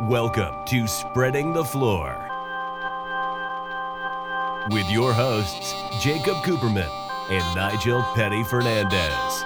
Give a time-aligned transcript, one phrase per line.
[0.00, 2.28] Welcome to Spreading the Floor
[4.72, 6.90] with your hosts, Jacob Cooperman
[7.30, 9.44] and Nigel Petty Fernandez.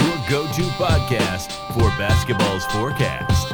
[0.00, 3.53] Your go to podcast for basketball's forecast.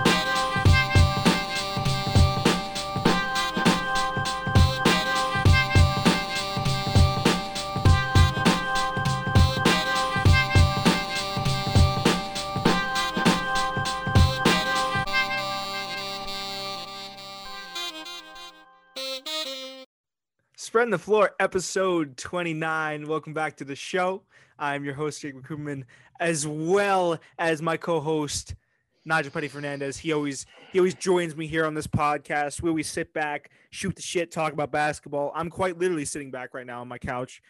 [20.90, 23.06] The Floor, episode 29.
[23.06, 24.22] Welcome back to the show.
[24.58, 25.84] I'm your host, Jake McCoopman,
[26.18, 28.56] as well as my co-host,
[29.04, 29.98] Nigel Petty Fernandez.
[29.98, 32.60] He always he always joins me here on this podcast.
[32.60, 35.30] We always sit back, shoot the shit, talk about basketball.
[35.32, 37.40] I'm quite literally sitting back right now on my couch.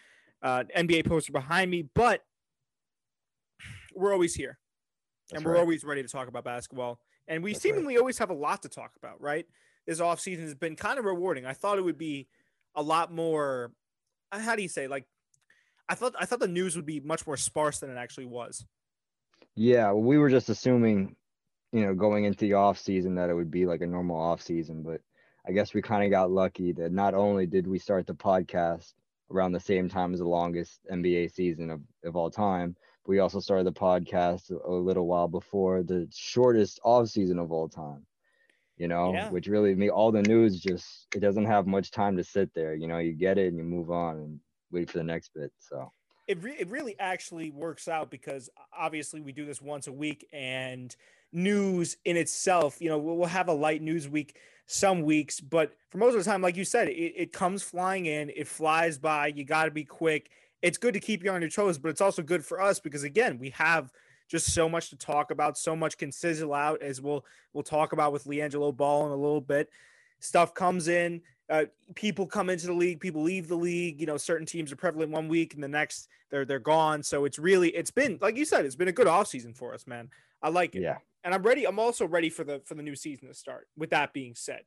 [0.42, 2.22] Uh, NBA poster behind me, but
[3.94, 4.58] we're always here.
[5.30, 5.60] That's and we're right.
[5.60, 7.00] always ready to talk about basketball.
[7.26, 7.74] And we That's right.
[7.74, 9.46] seemingly always have a lot to talk about, right?
[9.86, 11.46] This offseason has been kind of rewarding.
[11.46, 12.28] I thought it would be
[12.74, 13.72] a lot more
[14.32, 15.06] uh, how do you say like
[15.90, 18.64] I thought I thought the news would be much more sparse than it actually was.
[19.56, 21.16] Yeah, we were just assuming,
[21.72, 24.40] you know, going into the off season that it would be like a normal off
[24.40, 25.00] season, but
[25.46, 28.94] I guess we kind of got lucky that not only did we start the podcast
[29.32, 33.40] around the same time as the longest NBA season of, of all time, we also
[33.40, 38.06] started the podcast a little while before the shortest off season of all time.
[38.80, 39.28] You know, Yeah.
[39.28, 42.74] which really me all the news just it doesn't have much time to sit there.
[42.74, 44.40] You know, you get it and you move on and
[44.72, 45.52] wait for the next bit.
[45.58, 45.92] So
[46.26, 50.26] It re- it really actually works out because obviously we do this once a week
[50.32, 50.96] and
[51.30, 55.74] news in itself, you know, we'll, we'll have a light news week some weeks, but
[55.90, 58.96] for most of the time, like you said, it, it comes flying in, it flies
[58.96, 59.26] by.
[59.26, 60.30] You got to be quick.
[60.62, 63.02] It's good to keep you on your toes, but it's also good for us because
[63.02, 63.92] again, we have
[64.30, 67.92] just so much to talk about, so much can sizzle out as we'll we'll talk
[67.92, 69.68] about with LiAngelo Ball in a little bit.
[70.20, 71.20] Stuff comes in,
[71.50, 71.64] uh,
[71.96, 74.00] people come into the league, people leave the league.
[74.00, 77.02] You know, certain teams are prevalent one week and the next they're they're gone.
[77.02, 79.86] So it's really it's been like you said, it's been a good offseason for us,
[79.86, 80.08] man.
[80.40, 80.98] I like it yeah.
[81.24, 81.66] and I'm ready.
[81.66, 83.66] I'm also ready for the for the new season to start.
[83.76, 84.62] With that being said,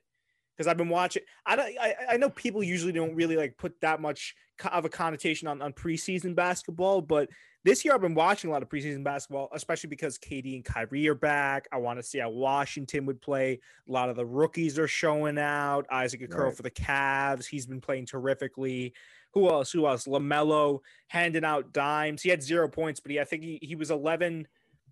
[0.56, 1.24] because I've been watching.
[1.46, 1.78] I don't.
[1.80, 4.36] I, I know people usually don't really like put that much
[4.72, 7.30] of a connotation on on preseason basketball, but
[7.66, 11.08] this year I've been watching a lot of preseason basketball, especially because KD and Kyrie
[11.08, 11.68] are back.
[11.72, 13.60] I want to see how Washington would play.
[13.88, 15.86] A lot of the rookies are showing out.
[15.92, 16.56] Isaac Okoro Right.
[16.56, 17.46] for the Cavs.
[17.46, 18.94] He's been playing terrifically.
[19.34, 19.72] Who else?
[19.72, 20.06] Who else?
[20.06, 22.22] Lamelo handing out dimes.
[22.22, 24.48] He had zero points, but he I think he, he was 11.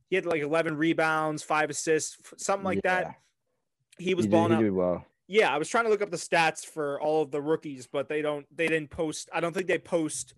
[0.09, 3.01] He had like 11 rebounds, five assists, something like Yeah.
[3.03, 3.15] that.
[3.99, 4.73] He was He did, balling he out.
[4.73, 5.05] well.
[5.27, 8.09] Yeah, I was trying to look up the stats for all of the rookies, but
[8.09, 8.45] they don't.
[8.55, 9.29] They didn't post.
[9.31, 10.33] I don't think they post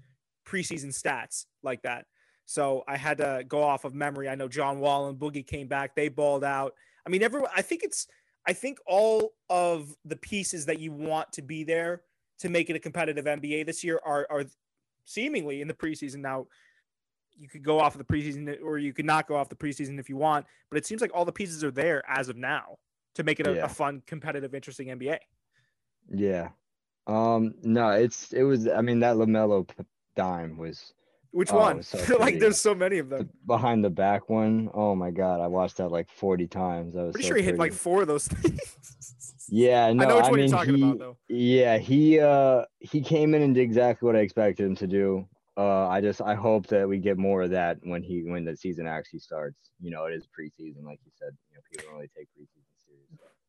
[0.46, 2.06] preseason stats like that.
[2.46, 4.30] So I had to go off of memory.
[4.30, 5.96] I know John Wall and Boogie came back.
[5.96, 6.74] They balled out.
[7.06, 7.50] I mean, everyone.
[7.56, 8.08] I think it's.
[8.46, 12.02] I think all of the pieces that you want to be there
[12.40, 14.46] to make it a competitive NBA this year are are
[15.06, 16.18] seemingly in the preseason.
[16.18, 16.48] Now,
[17.38, 20.00] you could go off of the preseason or you could not go off the preseason
[20.00, 22.78] if you want, but it seems like all the pieces are there as of now
[23.16, 23.66] to make it a, Yeah.
[23.66, 25.20] a fun, competitive, interesting NBA.
[26.10, 26.50] Yeah.
[27.08, 29.68] Um, no, it's it was I mean that LaMelo
[30.16, 30.94] dime was
[31.32, 31.84] Which Oh, one?
[31.84, 33.30] so like, there's so many of the them.
[33.46, 34.70] behind the back one.
[34.74, 36.96] Oh my god, I watched that like 40 times.
[36.96, 38.78] I was Pretty so sure he hit like four of those things.
[39.50, 41.18] Yeah, no, I know which one mean, you're talking he, about, though.
[41.28, 45.28] Yeah, he uh he came in and did exactly what I expected him to do.
[45.58, 48.56] Uh I just I hope that we get more of that when he when the
[48.56, 49.58] season actually starts.
[49.82, 51.36] You know, it is preseason, like you said.
[51.52, 52.63] You know, people don't really take preseason.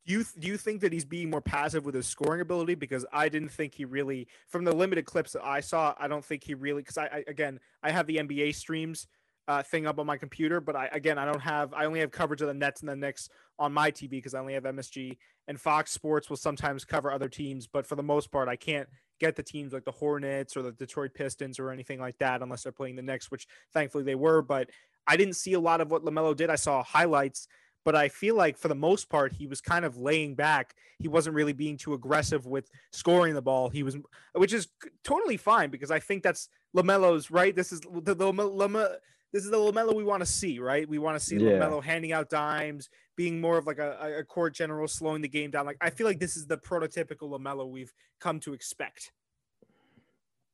[0.06, 2.75] Do you do you think that he's being more passive with his scoring ability?
[2.75, 6.25] Because I didn't think he really, from the limited clips that I saw, I don't
[6.25, 6.82] think he really.
[6.82, 9.06] Because I, I again, I have the NBA streams
[9.48, 11.72] uh, thing up on my computer, but I again, I don't have.
[11.72, 13.28] I only have coverage of the Nets and the Knicks
[13.59, 15.16] on my TV because I only have MSG
[15.48, 18.88] and Fox Sports will sometimes cover other teams, but for the most part, I can't
[19.20, 22.62] get the teams like the Hornets or the Detroit Pistons or anything like that unless
[22.62, 24.43] they're playing the Knicks, which thankfully they were.
[24.43, 24.70] But
[25.06, 26.50] I didn't see a lot of what Lamelo did.
[26.50, 27.46] I saw highlights
[27.84, 30.75] but I feel like for the most part, he was kind of laying back.
[30.98, 33.69] He wasn't really being too aggressive with scoring the ball.
[33.69, 33.98] He was,
[34.32, 34.69] which is
[35.04, 37.54] totally fine because I think that's Lamelo's right.
[37.54, 38.98] This is the, the Lame-
[39.32, 40.88] this is the Lamelo we want to see, right?
[40.88, 41.52] We want to see Yeah.
[41.58, 45.50] Lamelo handing out dimes, being more of like a, a court general, slowing the game
[45.50, 45.66] down.
[45.66, 49.12] Like I feel like this is the prototypical Lamelo we've come to expect.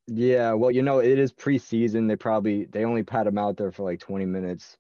[0.07, 2.09] Yeah, well, you know, it is preseason.
[2.09, 4.77] They probably they only pat him out there for like 20 minutes.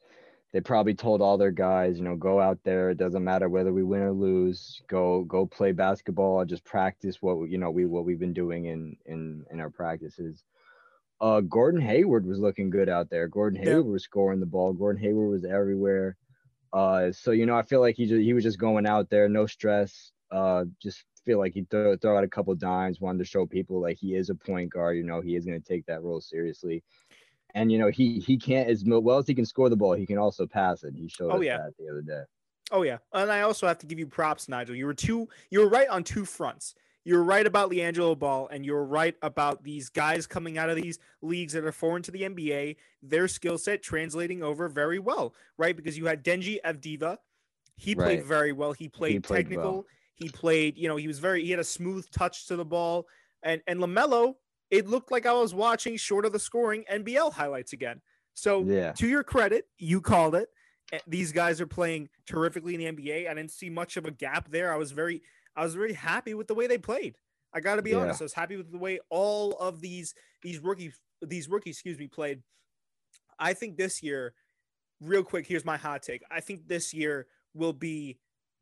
[0.53, 2.91] They probably told all their guys, you know, go out there.
[2.91, 4.83] It doesn't matter whether we win or lose.
[4.89, 6.45] Go go play basketball.
[6.45, 9.71] Just practice what we- you know we what we've been doing in in in our
[9.71, 10.43] practices.
[11.21, 13.29] Uh, Gordon Hayward was looking good out there.
[13.29, 13.71] Gordon Yeah.
[13.71, 14.73] Hayward was scoring the ball.
[14.73, 16.17] Gordon Hayward was everywhere.
[16.73, 19.29] Uh, so you know, I feel like he just, he was just going out there,
[19.29, 20.13] no stress.
[20.33, 23.81] Uh, just feel like he throw, throw out a couple dimes, wanted to show people
[23.81, 24.97] like he is a point guard.
[24.97, 26.83] You know, he is going to take that role seriously.
[27.55, 30.07] And you know, he he can't as well as he can score the ball, he
[30.07, 30.95] can also pass it.
[30.95, 31.59] He showed Oh, us yeah.
[31.59, 32.23] that the other day.
[32.73, 34.77] Oh yeah, and I also have to give you props, Nigel.
[34.77, 35.29] You were two.
[35.51, 36.75] You were right on two fronts.
[37.05, 40.69] You were right about LiAngelo Ball, and you were right about these guys coming out
[40.69, 42.77] of these leagues that are foreign to the NBA.
[43.03, 45.75] Their skill set translating over very well, right?
[45.75, 47.17] Because you had Deni Avdija.
[47.77, 48.25] He played Right.
[48.27, 48.73] very well.
[48.73, 49.73] He played played technical.
[49.73, 49.87] well.
[50.15, 50.77] He played.
[50.77, 51.43] You know, he was very.
[51.43, 53.09] He had a smooth touch to the ball,
[53.43, 54.35] and and Lamelo.
[54.71, 58.01] It looked like I was watching short of the scoring NBL highlights again.
[58.35, 58.93] So Yeah.
[58.93, 60.49] to your credit, you called it.
[60.93, 63.29] Eh, These guys are playing terrifically in the NBA.
[63.29, 64.73] I didn't see much of a gap there.
[64.73, 65.23] I was very,
[65.57, 67.17] I was very happy with the way they played.
[67.53, 67.99] I got to be Yeah.
[67.99, 68.21] honest.
[68.23, 72.07] I was happy with the way all of these these rookies these rookies, excuse me,
[72.09, 72.43] played.
[73.39, 74.35] I think this year,
[75.01, 76.23] real quick, here's my hot take.
[76.31, 78.19] I think this year will be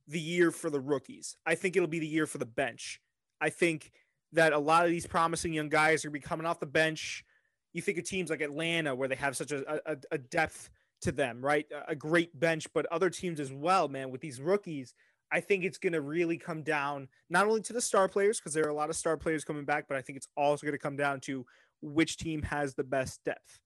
[0.09, 1.37] the year for the rookies.
[1.47, 3.01] I think it'll be the year for the bench.
[3.41, 3.93] I think
[4.33, 6.67] that a lot of these promising young guys are going to be coming off the
[6.67, 7.25] bench.
[7.73, 10.71] You think of teams like Atlanta where they have such a, a, a depth
[11.03, 11.67] to them, right?
[11.87, 14.95] A- great bench, but other teams as well, man, with these rookies.
[15.31, 18.55] I think it's going to really come down not only to the star players, because
[18.55, 20.73] there are a lot of star players coming back, but I think it's also going
[20.73, 21.45] to come down to
[21.83, 23.61] which team has the best depth.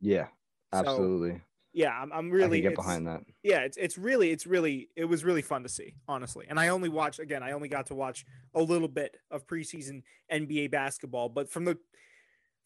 [0.00, 0.26] Yeah.
[0.72, 1.40] So, Absolutely.
[1.74, 3.22] Yeah, I'm, I'm really get behind that.
[3.42, 6.46] yeah, it's it's really it's really it was really fun to see, honestly.
[6.48, 10.02] And I only watched again, I only got to watch a little bit of preseason
[10.30, 11.78] NBA basketball, but from the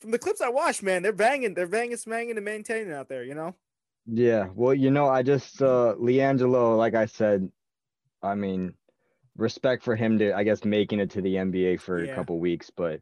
[0.00, 3.22] from the clips I watched, man, they're banging, they're banging, smanging, and maintaining out there.
[3.22, 3.54] You know?
[4.06, 7.48] Yeah, well, you know, I just uh LiAngelo, like I said,
[8.22, 8.74] I mean,
[9.36, 12.12] respect for him to, I guess, making it to the NBA for Yeah.
[12.12, 13.00] a couple weeks, but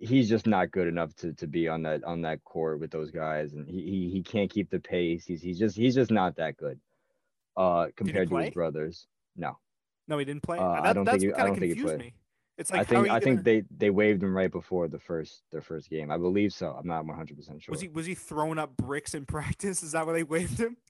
[0.00, 3.10] he's just not good enough to to be on that on that court with those
[3.10, 5.24] guys, and he he, he can't keep the pace.
[5.26, 6.78] He's he's just he's just not that good,
[7.56, 9.06] uh, compared to his brothers.
[9.36, 9.58] No,
[10.06, 10.58] No, he didn't play.
[10.58, 11.98] Uh, I don't that's think he- I kind of don't think he played.
[11.98, 12.14] me.
[12.56, 15.42] It's like I think I think gonna- they they waived him right before the first
[15.52, 16.10] their first game.
[16.10, 16.72] I believe so.
[16.72, 17.72] I'm not 100 percent sure.
[17.72, 19.82] was he was he throwing up bricks in practice?
[19.82, 20.76] Is that why they waived him?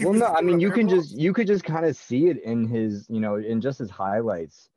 [0.00, 2.68] Well no i mean you can just you could just kind of see it in
[2.68, 4.68] his you know in just his highlights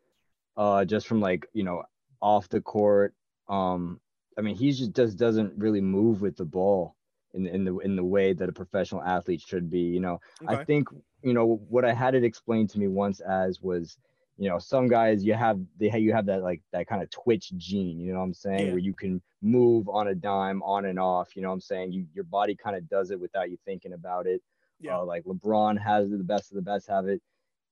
[0.57, 1.83] uh just from like you know
[2.19, 3.13] off the court
[3.49, 3.99] um
[4.37, 6.95] i mean he just does doesn't really move with the ball
[7.33, 10.55] in in the in the way that a professional athlete should be you know i
[10.65, 10.87] think
[11.23, 13.97] you know what i had it explained to me once as was
[14.37, 17.51] you know some guys you have they you have that like that kind of twitch
[17.57, 18.71] gene you know what i'm saying Yeah.
[18.71, 21.91] where you can move on a dime on and off you know what i'm saying
[21.91, 24.41] you your body kind of does it without you thinking about it
[24.79, 24.97] Yeah.
[24.97, 27.21] uh, like LeBron has the best of the best have it.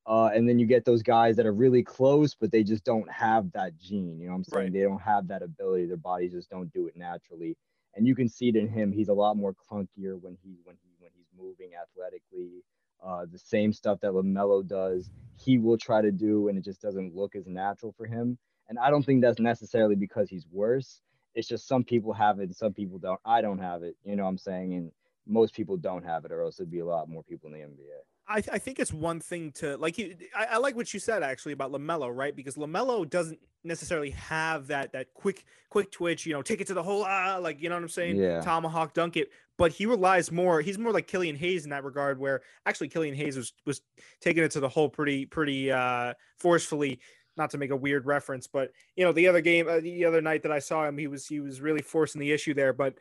[0.08, 3.10] Uh, and then you get those guys that are really close, but they just don't
[3.12, 4.20] have that gene.
[4.20, 4.64] You know what I'm saying?
[4.66, 4.74] Right.
[4.74, 5.88] They don't have that ability.
[5.88, 7.58] Their bodies just don't do it naturally.
[7.96, 8.92] And you can see it in him.
[8.92, 12.64] He's a lot more clunkier when he when he when he's moving athletically.
[13.04, 16.82] Uh, the same stuff that Lamelo does, he will try to do, and it just
[16.82, 18.38] doesn't look as natural for him.
[18.68, 21.02] And I don't think that's necessarily because he's worse.
[21.36, 23.20] It's just some people have it, and some people don't.
[23.26, 23.96] I don't have it.
[24.04, 24.74] You know what I'm saying?
[24.74, 24.92] And
[25.28, 27.66] most people don't have it, or else there'd be a lot more people in the
[27.66, 28.02] NBA.
[28.28, 30.16] I, I think it's one thing to like you.
[30.36, 32.36] I, I like what you said actually about Lamelo, right?
[32.36, 36.26] Because Lamelo doesn't necessarily have that that quick quick twitch.
[36.26, 38.18] You know, take it to the hole, ah, like you know what I'm saying?
[38.18, 38.42] Yeah.
[38.42, 39.30] Tomahawk dunk it.
[39.58, 40.62] But he relies more.
[40.62, 43.82] He's more like Killian Hayes in that regard, where actually Killian Hayes was was
[44.22, 47.00] taking it to the hole pretty pretty uh, forcefully.
[47.38, 50.22] Not to make a weird reference, but you know the other game, uh, the other
[50.22, 52.72] night that I saw him, he was he was really forcing the issue there.
[52.72, 52.98] But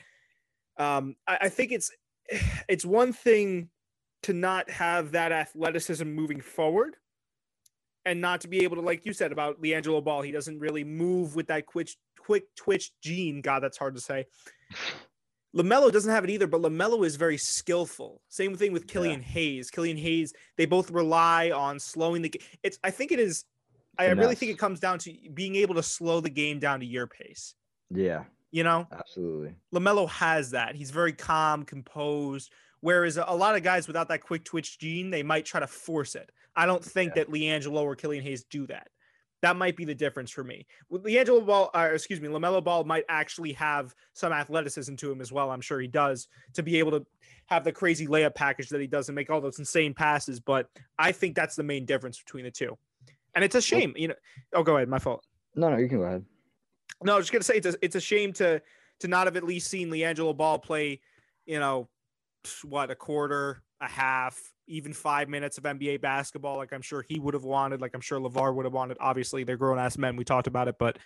[0.77, 1.91] um, I, I think it's
[2.69, 3.71] it's one thing
[4.25, 6.97] to not have that athleticism moving forward
[8.07, 10.83] and not to be able to, like you said about LiAngelo Ball, he doesn't really
[10.83, 13.43] move with that quick, quick twitch gene.
[13.43, 14.27] God, that's hard to say.
[15.55, 18.21] LaMelo doesn't have it either, but LaMelo is very skillful.
[18.29, 19.71] Same thing with Killian Hayes.
[19.71, 22.43] Killian Hayes, they both rely on slowing the game.
[22.63, 23.45] It's, I think it is,
[23.97, 26.87] I really think it comes down to being able to slow the game down to
[26.87, 27.55] your pace.
[27.91, 29.55] Yeah, You know, absolutely.
[29.73, 30.75] LaMelo has that.
[30.75, 32.51] He's very calm, composed.
[32.85, 36.15] Whereas a lot of guys without that quick twitch gene, they might try to force
[36.15, 36.31] it.
[36.55, 37.25] I don't think Yeah.
[37.25, 38.89] that LiAngelo or Killian Hayes do that.
[39.41, 40.67] That might be the difference for me.
[40.93, 45.33] LiAngelo Ball, uh, excuse me, Lamelo Ball might actually have some athleticism to him as
[45.33, 45.51] well.
[45.51, 47.07] I'm sure he does to be able to
[47.47, 50.39] have the crazy layup package that he does and make all those insane passes.
[50.39, 52.77] But I think that's the main difference between the two.
[53.35, 54.15] And it's a shame, you know.
[54.53, 54.91] Oh, go ahead.
[54.91, 55.25] My fault.
[55.55, 56.23] No, no, you can go ahead.
[57.03, 58.61] No, I was just gonna say it's a, it's a shame to
[59.01, 61.01] to not have at least seen LiAngelo Ball play,
[61.47, 61.89] you know,
[62.63, 66.57] what a quarter, a half, even five minutes of NBA basketball.
[66.57, 67.81] Like I'm sure he would have wanted.
[67.81, 68.97] Like I'm sure Levar would have wanted.
[69.01, 70.17] Obviously, they're grown ass men.
[70.17, 70.99] We talked about it, but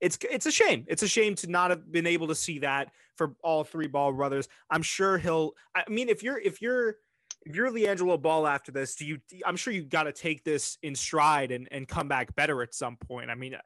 [0.00, 0.84] it's it's a shame.
[0.88, 4.12] It's a shame to not have been able to see that for all three Ball
[4.12, 4.48] brothers.
[4.70, 5.52] I'm sure he'll.
[5.74, 6.96] I mean, if you're if you're
[7.44, 9.18] if you're LiAngelo Ball after this, do you?
[9.44, 12.74] I'm sure you got to take this in stride and and come back better at
[12.74, 13.30] some point.
[13.30, 13.56] I mean,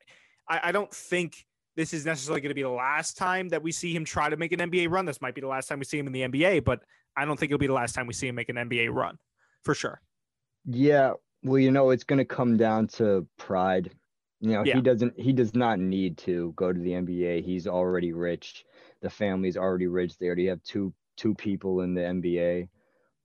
[0.49, 1.45] I, I don't think
[1.77, 4.37] this is necessarily going to be the last time that we see him try to
[4.37, 5.07] make an NBA run.
[5.07, 6.81] This might be the last time we see him in the NBA, but
[7.17, 9.17] I don't think it'll be the last time we see him make an NBA run
[9.65, 10.01] for sure.
[10.67, 11.13] Yeah,
[11.43, 13.91] well, you know, it's going to come down to pride.
[14.41, 14.75] You know, Yeah.
[14.75, 17.45] he doesn't he does not need to go to the NBA.
[17.45, 18.65] He's already rich.
[19.01, 20.19] The family's already rich.
[20.19, 22.69] They already have two two people in the NBA.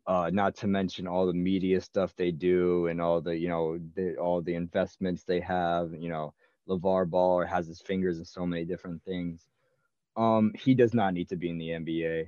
[0.05, 3.77] Uh, not to mention all the media stuff they do and all the, you know,
[3.95, 6.33] the, all the investments they have, you know,
[6.67, 9.47] LeVar Ball has his fingers in so many different things.
[10.15, 12.27] Um, he does not need to be in the NBA.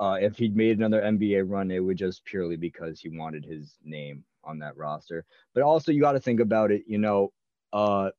[0.00, 3.76] Uh, if he'd made another NBA run, it would just purely because he wanted his
[3.84, 5.24] name on that roster.
[5.54, 6.82] But also, you got to think about it.
[6.86, 7.32] You know,
[7.72, 8.10] uh,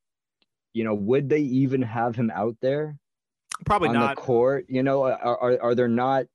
[0.74, 2.98] you know, would they even have him out there
[3.66, 4.16] Probably not.
[4.18, 4.66] the court?
[4.70, 6.26] You know, are are, are there not,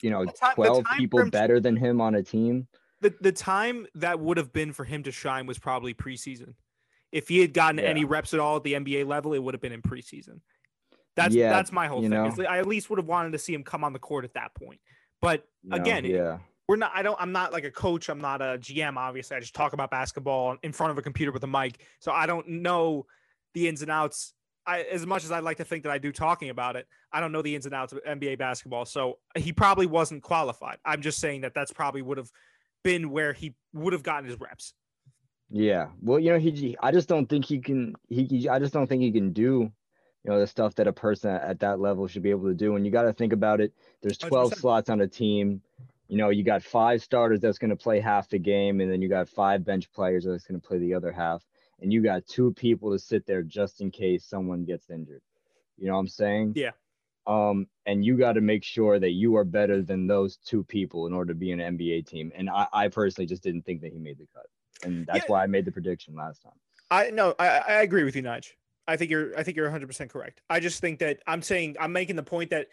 [0.00, 2.66] you know, The ti- the twelve people frame- better than him on a team?
[3.00, 6.54] the the time that would have been for him to shine was probably preseason.
[7.12, 7.84] If he had gotten Yeah.
[7.84, 10.40] any reps at all at the NBA level, it would have been in preseason.
[11.14, 12.10] That's Yeah, that's my whole thing.
[12.10, 12.30] know.
[12.48, 14.54] I at least would have wanted to see him come on the court at that
[14.54, 14.80] point.
[15.22, 16.92] But know, Again, yeah, we're not.
[16.94, 17.18] I don't.
[17.20, 18.10] I'm not like a coach.
[18.10, 18.96] I'm not a GM.
[18.98, 21.82] Obviously, I just talk about basketball in front of a computer with a mic.
[22.00, 23.06] So I don't know
[23.54, 24.34] the ins and outs.
[24.66, 27.20] I, as much as I'd like to think that I do talking about it, I
[27.20, 28.84] don't know the ins and outs of NBA basketball.
[28.84, 30.78] So he probably wasn't qualified.
[30.84, 32.30] I'm just saying that that's probably would have
[32.82, 34.74] been where he would have gotten his reps.
[35.50, 35.88] Yeah.
[36.00, 36.76] Well, you know, he.
[36.82, 37.94] I just don't think he can.
[38.08, 38.48] He.
[38.48, 39.70] I just don't think he can do.
[40.24, 42.54] You know the stuff that a person at at that level should be able to
[42.54, 42.74] do.
[42.76, 43.72] And you got to think about it.
[44.02, 44.56] There's 12 100%.
[44.56, 45.62] slots on a team.
[46.08, 49.02] You know, you got five starters that's going to play half the game, and then
[49.02, 51.44] you got five bench players that's going to play the other half.
[51.80, 55.20] And you got two people to sit there just in case someone gets injured.
[55.76, 56.54] You know what I'm saying?
[56.56, 56.70] Yeah.
[57.26, 61.06] Um, and you got to make sure that you are better than those two people
[61.06, 62.32] in order to be an NBA team.
[62.34, 64.46] And I, I personally just didn't think that he made the cut,
[64.84, 65.32] and that's Yeah.
[65.32, 66.52] why I made the prediction last time.
[66.90, 68.52] I no, I, I agree with you, Nige.
[68.86, 70.42] I think you're I think you're 100 percent correct.
[70.48, 72.68] I just think that I'm saying I'm making the point that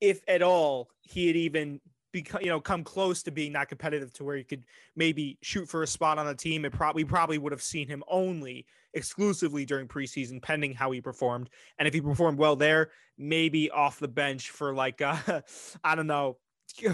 [0.00, 1.80] if at all he had even
[2.12, 4.64] become you know come close to being that competitive to where he could
[4.96, 8.02] maybe shoot for a spot on the team, it probably probably would have seen him
[8.08, 11.48] only exclusively during preseason, pending how he performed.
[11.78, 15.42] And if he performed well there, maybe off the bench for like uh,
[15.84, 16.36] I don't know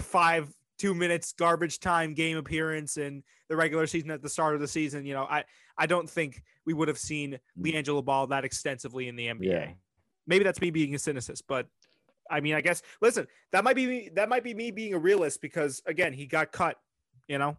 [0.01, 4.61] five two minutes garbage time game appearance in the regular season at the start of
[4.61, 5.05] the season.
[5.05, 5.43] You know, I
[5.77, 7.73] I don't think we would have seen mm.
[7.73, 9.45] LiAngelo Ball that extensively in the NBA.
[9.45, 9.71] Yeah.
[10.25, 11.67] Maybe that's me being a cynicist, but
[12.29, 14.99] I mean, I guess listen, that might be me, that might be me being a
[14.99, 16.77] realist because again, he got cut,
[17.27, 17.57] you know.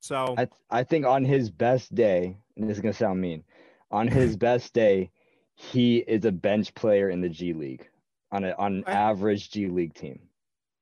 [0.00, 3.44] So I th- I think on his best day, and this is gonna sound mean,
[3.90, 5.10] on his best day,
[5.54, 7.88] he is a bench player in the G League
[8.32, 10.20] on a on an I- average G League team.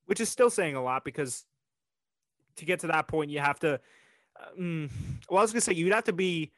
[0.04, 1.44] which is still saying a lot because
[2.56, 3.80] to get to that point, you have to.
[4.58, 4.90] mm,
[5.30, 6.52] well, I was gonna say you'd have to be.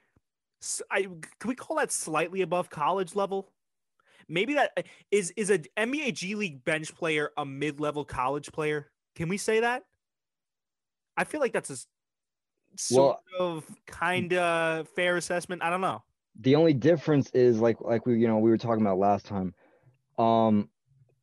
[0.91, 3.53] I can we call that slightly above college level?
[4.29, 8.91] Maybe that is is a NBA G League bench player a mid level college player.
[9.15, 9.85] Can we say that?
[11.17, 11.77] I feel like that's a
[12.77, 15.63] sort of kind of fair assessment.
[15.63, 16.03] I don't know.
[16.41, 19.55] The only difference is like like we you know we were talking about last time,
[20.19, 20.69] um,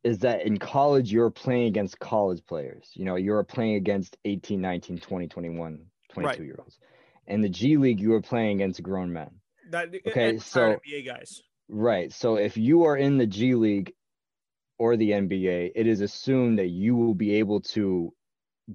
[0.06, 2.90] is that in college you're playing against college players.
[2.94, 6.40] You know you're playing against 18, 19, 20, 21, 22 Right.
[6.46, 6.78] year olds.
[7.26, 9.30] In the G League you are playing against grown men.
[9.70, 11.42] That Okay, so- NBA guys.
[11.68, 12.12] Right.
[12.12, 13.92] So if you are in the G League
[14.78, 18.12] or the NBA, it is assumed that you will be able to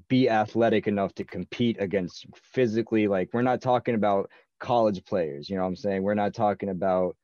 [0.10, 5.56] be athletic enough to compete against physically like we're not talking about college players, you
[5.56, 6.04] know what I'm saying?
[6.04, 7.16] We're not talking about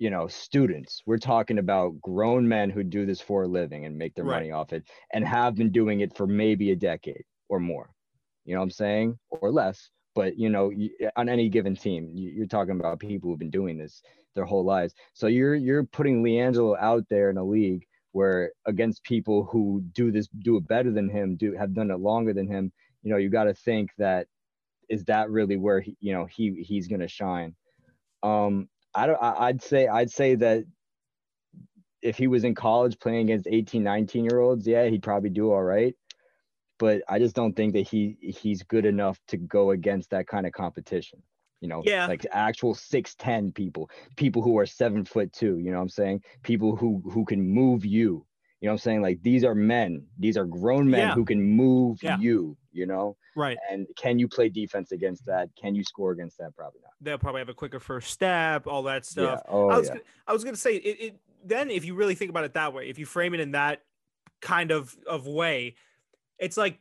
[0.00, 1.02] you know students.
[1.06, 4.38] We're talking about grown men who do this for a living and make their Right.
[4.38, 7.90] money off it and have been doing it for maybe a decade or more.
[8.46, 9.18] You know what I'm saying?
[9.30, 9.90] Or less.
[10.14, 10.72] But you know,
[11.16, 14.02] on any given team, you- you're talking about people who've been doing this
[14.34, 14.94] their whole lives.
[15.14, 20.10] So you're you're putting LiAngelo out there in a league where against people who do
[20.10, 22.72] this do it better than him, do have done it longer than him.
[23.02, 24.26] You know, you got to think that
[24.88, 27.54] is that really where he, you know he he's gonna shine.
[28.22, 29.22] Um, I don't.
[29.22, 30.64] I, I'd say I'd say that
[32.02, 35.52] if he was in college playing against 18, 19 year olds, yeah, he'd probably do
[35.52, 35.94] all right.
[36.78, 40.46] But I just don't think that he he's good enough to go against that kind
[40.46, 41.22] of competition.
[41.60, 42.06] You know, Yeah.
[42.06, 45.58] like actual six ten people, people who are seven foot two.
[45.58, 46.22] You know what I'm saying?
[46.42, 48.26] People who who can move you.
[48.60, 49.02] You know what I'm saying?
[49.02, 50.06] Like these are men.
[50.18, 51.14] These are grown men Yeah.
[51.14, 52.18] who can move Yeah.
[52.18, 52.56] you.
[52.72, 53.58] You know, Right.
[53.70, 55.48] and can you play defense against that?
[55.60, 56.54] Can you score against that?
[56.54, 56.92] Probably not.
[57.00, 59.42] They'll probably have a quicker first step, all that stuff.
[59.44, 59.52] Yeah.
[59.52, 59.94] Oh I was yeah.
[59.94, 61.20] gonna, I was gonna say it, it.
[61.44, 63.82] Then, if you really think about it that way, if you frame it in that
[64.40, 65.74] kind of of way,
[66.38, 66.78] it's like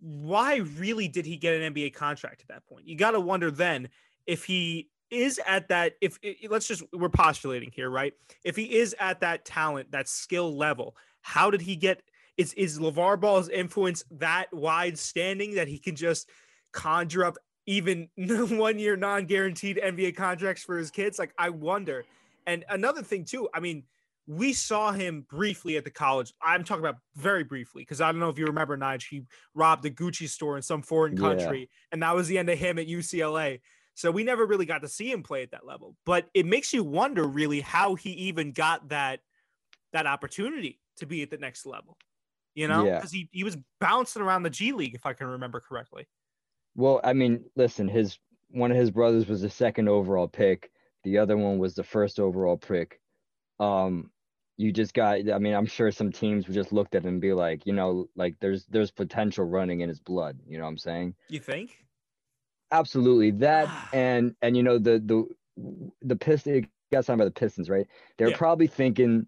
[0.00, 2.86] why really did he get an NBA contract at that point?
[2.86, 3.88] You got to wonder then
[4.26, 8.12] if he is at that if let's just we're postulating here, right?
[8.44, 12.02] If he is at that talent, that skill level, how did he get
[12.38, 16.30] is is LeVar Ball's influence that wide standing that he can just
[16.72, 21.18] conjure up even one year non-guaranteed NBA contracts for his kids?
[21.18, 22.04] Like I wonder.
[22.46, 23.82] And another thing too, I mean,
[24.26, 26.32] we saw him briefly at the college.
[26.40, 29.04] I'm talking about very briefly because I don't know if you remember, Nige.
[29.10, 29.22] He
[29.54, 31.66] robbed a Gucci store in some foreign country, yeah.
[31.92, 33.60] and that was the end of him at UCLA.
[33.94, 35.96] So we never really got to see him play at that level.
[36.06, 39.20] But it makes you wonder really how he even got that
[39.92, 41.96] that opportunity to be at the next level.
[42.58, 43.20] You know, because yeah.
[43.20, 46.08] he, he was bouncing around the G League, if I can remember correctly.
[46.74, 48.18] Well, I mean, listen, his
[48.50, 50.72] one of his brothers was the second overall pick.
[51.04, 53.00] The other one was the first overall pick.
[53.60, 54.10] Um,
[54.56, 57.20] you just got i mean i'm sure some teams would just looked at him and
[57.20, 60.70] be like you know like there's there's potential running in his blood you know what
[60.70, 61.78] i'm saying you think
[62.72, 65.24] absolutely that and and you know the the
[66.02, 67.86] the pistons got signed by the pistons right
[68.18, 68.36] they're yeah.
[68.36, 69.26] probably thinking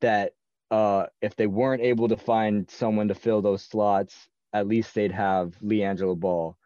[0.00, 0.34] that
[0.70, 5.12] uh if they weren't able to find someone to fill those slots at least they'd
[5.12, 6.56] have LiAngelo Ball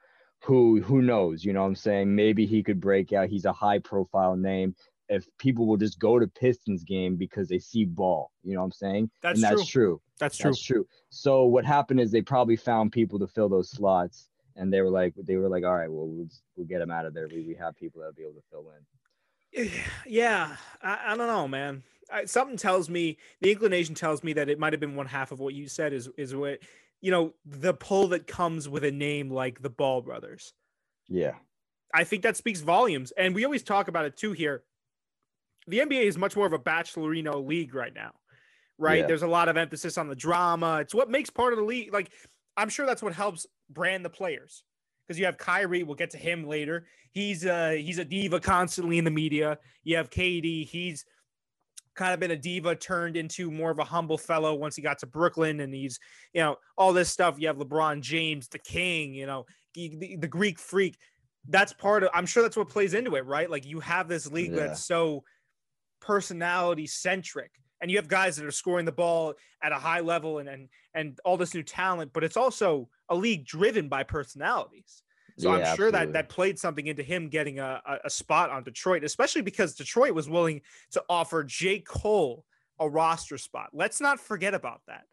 [0.45, 3.53] who who knows you know what i'm saying maybe he could break out he's a
[3.53, 4.75] high profile name
[5.13, 8.33] if people will just go to Pistons game because they see ball.
[8.43, 9.11] You know what I'm saying?
[9.21, 9.85] That's and that's true.
[9.85, 10.01] true.
[10.19, 10.51] That's true.
[10.51, 10.87] That's true.
[11.11, 14.91] So what happened is they probably found people to fill those slots, and they were
[14.91, 17.29] like, they were like, all right, well, we'll, we'll get them out of there.
[17.29, 18.85] We, we have people that'll be able to fill in.
[19.55, 19.69] Eh,
[20.07, 21.83] yeah, I, I don't know, man.
[22.11, 25.33] I, something tells me the inclination tells me that it might have been one half
[25.33, 26.59] of what you said is is what
[27.01, 30.53] you know the pull that comes with a name like the Ball brothers.
[31.09, 31.35] Yeah.
[31.95, 33.13] I think that speaks volumes.
[33.13, 34.63] And we always talk about it too here
[35.67, 38.13] the NBA is much more of a bachelorino league right now,
[38.79, 39.01] right?
[39.01, 39.07] Yeah.
[39.07, 40.79] There's a lot of emphasis on the drama.
[40.81, 41.93] It's what makes part of the league.
[41.93, 42.11] Like,
[42.57, 44.65] I'm sure that's what helps brand the players
[45.07, 45.83] because you have Kyrie.
[45.83, 46.87] We'll get to him later.
[47.13, 49.59] He's uh he's a diva constantly in the media.
[49.85, 50.67] You have KD.
[50.67, 51.05] He's
[51.95, 54.99] kind of been a diva turned into more of a humble fellow once he got
[55.01, 55.99] to Brooklyn and he's
[56.33, 57.37] you know all this stuff.
[57.39, 59.15] You have LeBron James, the king.
[59.15, 60.97] You know the, the Greek freak.
[61.49, 62.11] That's part of.
[62.15, 63.51] I'm sure that's what plays into it, right?
[63.51, 64.67] Like you have this league yeah.
[64.67, 65.25] that's so
[66.01, 70.39] personality centric and you have guys that are scoring the ball at a high level
[70.39, 75.03] and and and all this new talent but it's also a league driven by personalities
[75.39, 76.07] so yeah, i'm sure absolutely.
[76.07, 80.15] that that played something into him getting a, a spot on detroit especially because detroit
[80.15, 82.45] was willing to offer j cole
[82.79, 85.05] a roster spot let's not forget about that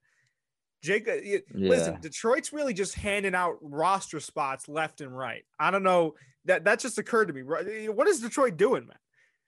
[0.81, 1.39] Jake, uh, yeah.
[1.53, 5.43] listen, Detroit's really just handing out roster spots left and right.
[5.59, 7.41] I don't know that that just occurred to me.
[7.89, 8.97] What is Detroit doing, man?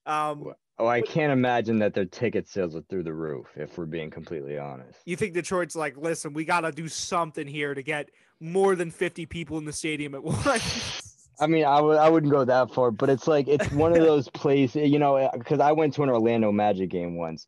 [0.05, 3.48] Um, oh, I can't imagine that their ticket sales are through the roof.
[3.56, 7.48] If we're being completely honest, you think Detroit's like, listen, we got to do something
[7.48, 11.30] here to get more than fifty people in the stadium at once.
[11.39, 14.00] I mean, I w- I wouldn't go that far, but it's like it's one of
[14.00, 17.48] those places, you know, eh, because I went to an Orlando Magic game once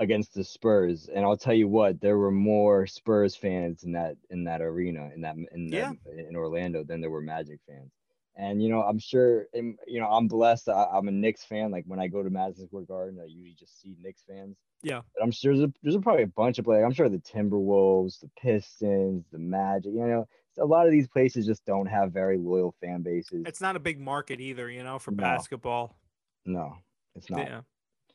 [0.00, 4.16] against the Spurs, and I'll tell you what, there were more Spurs fans in that
[4.30, 6.28] in that arena in that in that, yeah.
[6.28, 7.92] in Orlando than there were Magic fans.
[8.36, 10.68] And you know, I'm sure, you know, I'm blessed.
[10.68, 11.70] I, am a Knicks fan.
[11.70, 14.56] Like when I go to Madison Square Garden, I usually just see Knicks fans.
[14.82, 15.02] Yeah.
[15.14, 16.84] But I'm sure there's, a, there's probably a bunch of players.
[16.84, 19.92] I'm sure the Timberwolves, the Pistons, the Magic.
[19.92, 23.44] You know, a lot of these places just don't have very loyal fan bases.
[23.46, 25.22] It's not a big market either, you know, for no.
[25.22, 25.96] basketball.
[26.44, 26.76] No,
[27.14, 27.46] it's not.
[27.46, 27.60] Yeah.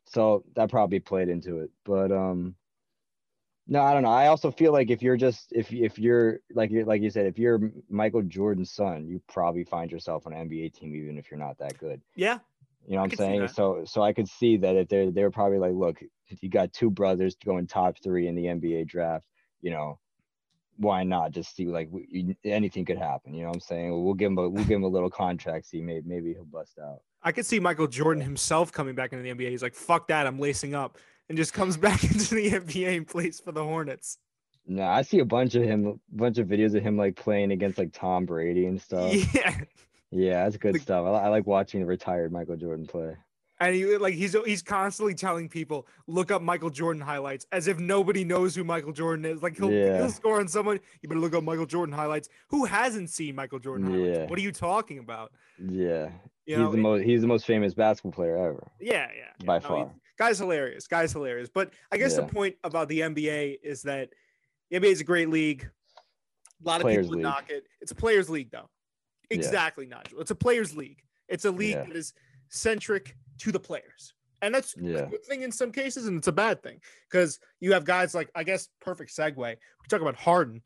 [0.05, 2.55] So that probably played into it, but um,
[3.71, 4.09] no, I don't know.
[4.09, 7.27] I also feel like if you're just if if you're like you like you said,
[7.27, 11.29] if you're Michael Jordan's son, you probably find yourself on an NBA team even if
[11.29, 12.01] you're not that good.
[12.15, 12.39] Yeah.
[12.87, 13.47] You know what I'm saying?
[13.49, 16.01] So so I could see that if they're they're probably like, look,
[16.41, 19.25] you got two brothers going top three in the NBA draft,
[19.61, 19.99] you know,
[20.77, 23.35] why not just see like we, anything could happen?
[23.35, 24.03] You know what I'm saying?
[24.03, 26.79] We'll give him a we'll give him a little contract, see maybe maybe he'll bust
[26.83, 27.01] out.
[27.21, 29.51] I could see Michael Jordan himself coming back into the NBA.
[29.51, 30.97] He's like, fuck that, I'm lacing up
[31.29, 34.17] and just comes back into the NBA and plays for the Hornets.
[34.67, 37.51] No, I see a bunch of him, a bunch of videos of him like playing
[37.51, 39.13] against like Tom Brady and stuff.
[39.33, 39.61] Yeah,
[40.11, 41.05] yeah, that's good stuff.
[41.05, 43.15] I, I, like watching the retired Michael Jordan play.
[43.59, 47.77] And he like he's he's constantly telling people look up Michael Jordan highlights as if
[47.77, 49.43] nobody knows who Michael Jordan is.
[49.43, 49.97] Like he'll, yeah.
[49.97, 52.29] he'll score on someone, you better look up Michael Jordan highlights.
[52.47, 54.17] Who hasn't seen Michael Jordan highlights?
[54.17, 54.25] Yeah.
[54.27, 55.33] What are you talking about?
[55.57, 56.09] Yeah,
[56.45, 58.65] you he's know, the most he's the most famous basketball player ever.
[58.79, 59.91] Yeah, yeah, by far.
[60.19, 60.85] Guy's hilarious.
[60.85, 61.49] Guy's hilarious.
[61.51, 62.21] But I guess yeah.
[62.21, 64.09] the point about the NBA is that
[64.69, 65.69] the NBA is a great league.
[66.63, 67.23] A lot players of people league.
[67.23, 67.63] knock it.
[67.79, 68.69] It's a players' league, though.
[69.29, 69.95] Exactly, yeah.
[69.97, 70.19] Nigel.
[70.19, 71.01] It's a players' league.
[71.29, 71.83] It's a league yeah.
[71.85, 72.13] that is
[72.49, 74.13] centric to the players.
[74.41, 74.99] And that's yeah.
[74.99, 78.13] a good thing in some cases, and it's a bad thing because you have guys
[78.13, 79.37] like, I guess, perfect segue.
[79.37, 79.55] We
[79.89, 80.61] talk about Harden.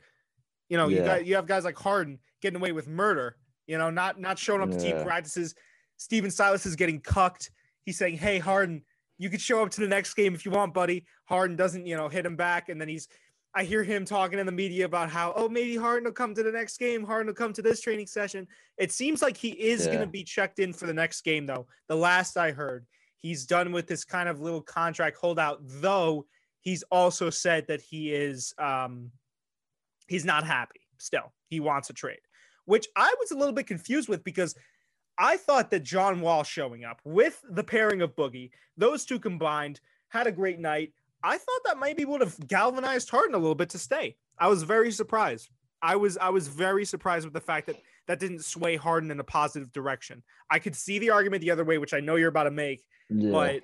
[0.70, 3.36] You know, you got you have guys like Harden getting away with murder.
[3.68, 5.54] You know, not not showing up to team practices.
[5.98, 7.52] Stephen Silas is getting cucked.
[7.84, 8.84] He's saying, "Hey, Harden,
[9.18, 11.96] you could show up to the next game if you want, buddy." Harden doesn't, you
[11.96, 13.08] know, hit him back, and then he's.
[13.56, 16.42] I hear him talking in the media about how, oh, maybe Harden will come to
[16.42, 17.04] the next game.
[17.04, 18.48] Harden will come to this training session.
[18.80, 21.68] It seems like he is going to be checked in for the next game, though.
[21.88, 22.88] The last I heard,
[23.20, 26.26] he's done with this kind of little contract holdout, though
[26.64, 29.12] he's also said that he is um
[30.08, 31.32] he's not happy still.
[31.50, 32.22] He wants a trade,
[32.66, 34.56] which I was a little bit confused with because
[35.18, 39.80] I thought that John Wall showing up with the pairing of Boogie, those two combined,
[40.10, 40.94] had a great night.
[41.24, 44.18] I thought that maybe would have galvanized Harden a little bit to stay.
[44.38, 45.50] I was very surprised.
[45.82, 47.76] I was I was very surprised with the fact that
[48.08, 50.24] that didn't sway Harden in a positive direction.
[50.50, 52.86] I could see the argument the other way, which I know you're about to make,
[53.10, 53.32] Yeah.
[53.32, 53.62] but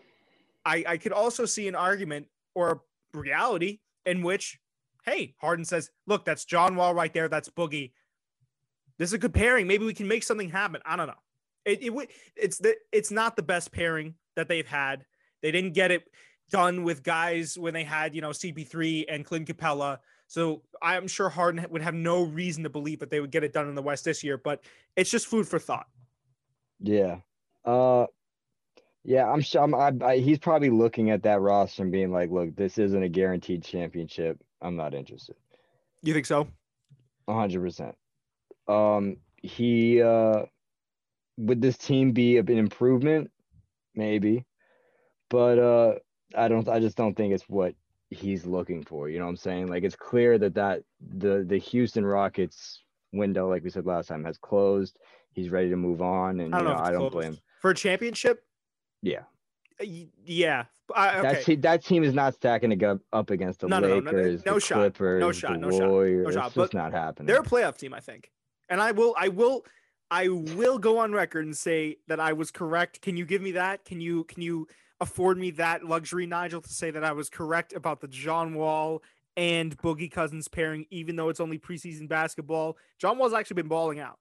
[0.66, 2.82] I, I could also see an argument or
[3.14, 4.60] a reality in which,
[5.04, 7.28] hey, Harden says, look, that's John Wall right there.
[7.28, 7.92] That's Boogie.
[8.98, 9.68] This is a good pairing.
[9.68, 10.82] Maybe we can make something happen.
[10.86, 11.14] I don't know.
[11.66, 15.06] It, it would- it's the it's not the best pairing that they've had.
[15.42, 16.04] They didn't get it
[16.50, 20.00] done with guys when they had you know CP3 and Clint Capela.
[20.28, 23.52] So I'm sure Harden would have no reason to believe that they would get it
[23.52, 24.38] done in the West this year.
[24.38, 24.64] But
[24.96, 25.88] it's just food for thought.
[26.80, 27.20] Yeah.
[27.66, 28.08] Uh
[29.04, 32.30] yeah, I'm sure I'm, I, I, he's probably looking at that roster and being like,
[32.32, 34.44] look, this isn't a guaranteed championship.
[34.62, 35.36] I'm not interested.
[36.04, 36.48] You think so?
[37.28, 37.96] A hundred percent.
[38.68, 40.44] Um he uh
[41.40, 43.32] would this team be an improvement?
[43.96, 44.46] Maybe.
[45.30, 45.94] But uh
[46.36, 47.74] I don't I just don't think it's what
[48.10, 49.10] he's looking for.
[49.10, 49.68] You know what I'm saying?
[49.68, 54.24] Like it's clear that that the the Houston Rockets window, like we said last time,
[54.26, 55.00] has closed.
[55.32, 56.84] He's ready to move on, and I don't know, know.
[56.84, 57.38] I don't blame.
[57.62, 58.44] for a championship.
[59.02, 59.24] Yeah.
[59.80, 59.86] Uh,
[60.26, 60.66] Yeah.
[60.92, 61.22] Okay.
[61.22, 64.12] That team, that team is not stacking to up against the No, no, no, no,
[64.12, 64.76] Lakers, no the shot.
[64.76, 66.28] Clippers, No shot, the no shot, no shot.
[66.28, 67.28] It's just But not happening.
[67.28, 68.32] They're a playoff team, I think.
[68.70, 69.66] And I will, I will,
[70.12, 73.02] I will go on record and say that I was correct.
[73.02, 73.86] Can you give me that?
[73.86, 74.68] Can you, can you
[75.00, 79.04] afford me that luxury, Nigel, to say that I was correct about the John Wall
[79.38, 82.78] and Boogie Cousins pairing, even though it's only preseason basketball?
[82.98, 84.18] John Wall's actually been balling out.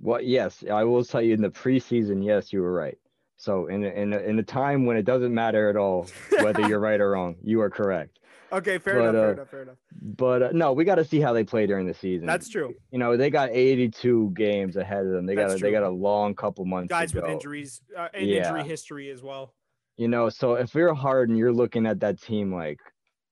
[0.00, 2.98] Well, yes, I will tell you in the preseason, yes, you were right.
[3.36, 6.08] So in in in a time when it doesn't matter at all
[6.40, 8.20] whether you're right or wrong, you are correct.
[8.54, 9.76] Okay, fair But, enough, fair uh, enough, fair enough.
[10.00, 12.26] But uh, no, we got to see how they play during the season.
[12.26, 12.74] That's true.
[12.92, 15.26] you know they got 82 games ahead of them.
[15.26, 16.90] They got a, they got a long couple months.
[16.90, 18.48] Guys with injuries uh, and Yeah.
[18.48, 19.54] injury history as well.
[19.96, 22.80] You know, so if you're Harden, you're looking at that team like,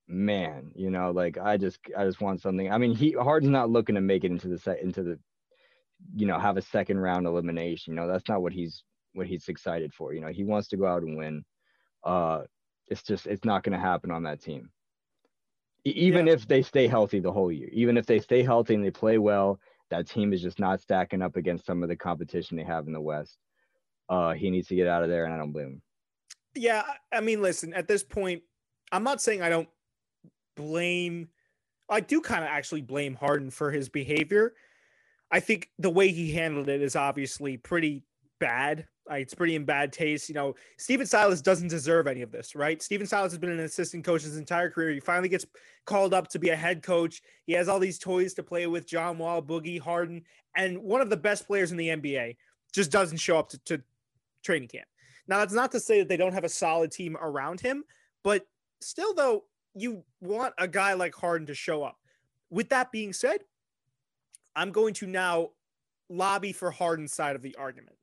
[0.08, 2.70] man, you know, like I just I just want something.
[2.72, 5.18] I mean, he Harden's not looking to make it into the set into the,
[6.16, 7.92] you know, have a second round elimination.
[7.92, 8.82] You know, that's not what he's
[9.12, 10.14] what he's excited for.
[10.14, 11.44] You know, he wants to go out and win.
[12.04, 12.42] Uh,
[12.88, 14.70] it's just it's not going to happen on that team.
[15.84, 18.90] Even if they stay healthy the whole year, even if they stay healthy and they
[18.90, 19.58] play well,
[19.90, 22.92] that team is just not stacking up against some of the competition they have in
[22.92, 23.38] the West.
[24.08, 25.82] Uh, he needs to get out of there, and I don't blame him.
[26.54, 28.42] Yeah, I mean, listen, at this point,
[28.92, 29.68] I'm not saying I don't
[30.54, 31.28] blame
[31.92, 34.54] I do kind of actually blame Harden for his behavior.
[35.30, 38.04] I think the way he handled it is obviously pretty
[38.40, 38.86] bad.
[39.10, 40.28] Uh, it's pretty in bad taste.
[40.28, 42.80] You know, Stephen Silas doesn't deserve any of this, right?
[42.80, 44.90] Stephen Silas has been an assistant coach his entire career.
[44.90, 45.44] He finally gets
[45.86, 47.20] called up to be a head coach.
[47.44, 50.22] He has all these toys to play with John Wall, Boogie, Harden,
[50.56, 52.36] and one of the best players in the NBA
[52.72, 53.82] just doesn't show up to, to
[54.44, 54.86] training camp.
[55.26, 57.84] Now, that's not to say that they don't have a solid team around him,
[58.22, 58.46] but
[58.80, 61.98] still, though, you want a guy like Harden to show up.
[62.50, 63.40] With that being said,
[64.54, 65.50] I'm going to now
[66.10, 67.96] lobby for Harden's side of the argument.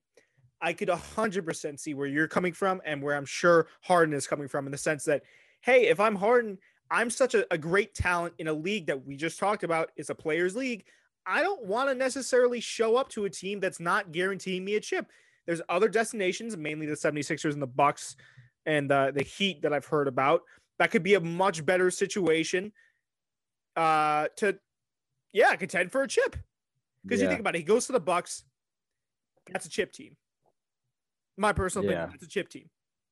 [0.62, 4.48] I could 100% see where you're coming from and where I'm sure Harden is coming
[4.48, 5.24] from in the sense that,
[5.62, 6.58] hey, if I'm Harden,
[6.91, 10.10] I'm such a, a great talent in a league that we just talked about is
[10.10, 10.86] a players' league.
[11.26, 14.80] I don't want to necessarily show up to a team that's not guaranteeing me a
[14.80, 15.08] chip.
[15.45, 18.15] There's other destinations, mainly the 76ers and the Bucks
[18.65, 20.41] and uh, the Heat that I've heard about.
[20.80, 22.72] That could be a much better situation
[23.76, 24.58] uh, to,
[25.34, 26.36] yeah, contend for a chip.
[27.04, 28.43] Because you think about it, he goes to the Bucks.
[29.52, 30.15] That's a chip team.
[31.39, 32.69] My personal opinion, it's a chip team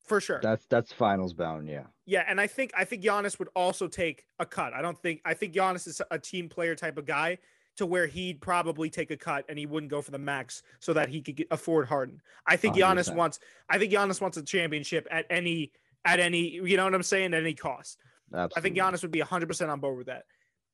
[0.07, 0.39] for sure.
[0.41, 1.83] That's that's finals bound, yeah.
[2.05, 4.73] Yeah, and I think I think Giannis would also take a cut.
[4.73, 7.37] I don't think I think Giannis is a team player type of guy
[7.75, 10.93] to where he'd probably take a cut and he wouldn't go for the max so
[10.93, 12.19] that he could get, afford Harden.
[12.47, 13.15] I think Giannis 100%.
[13.15, 15.71] wants I think Giannis wants a championship at any
[16.05, 17.99] at any you know what I'm saying at any cost.
[18.33, 18.53] Absolutely.
[18.57, 20.23] I think Giannis would be 100% on board with that.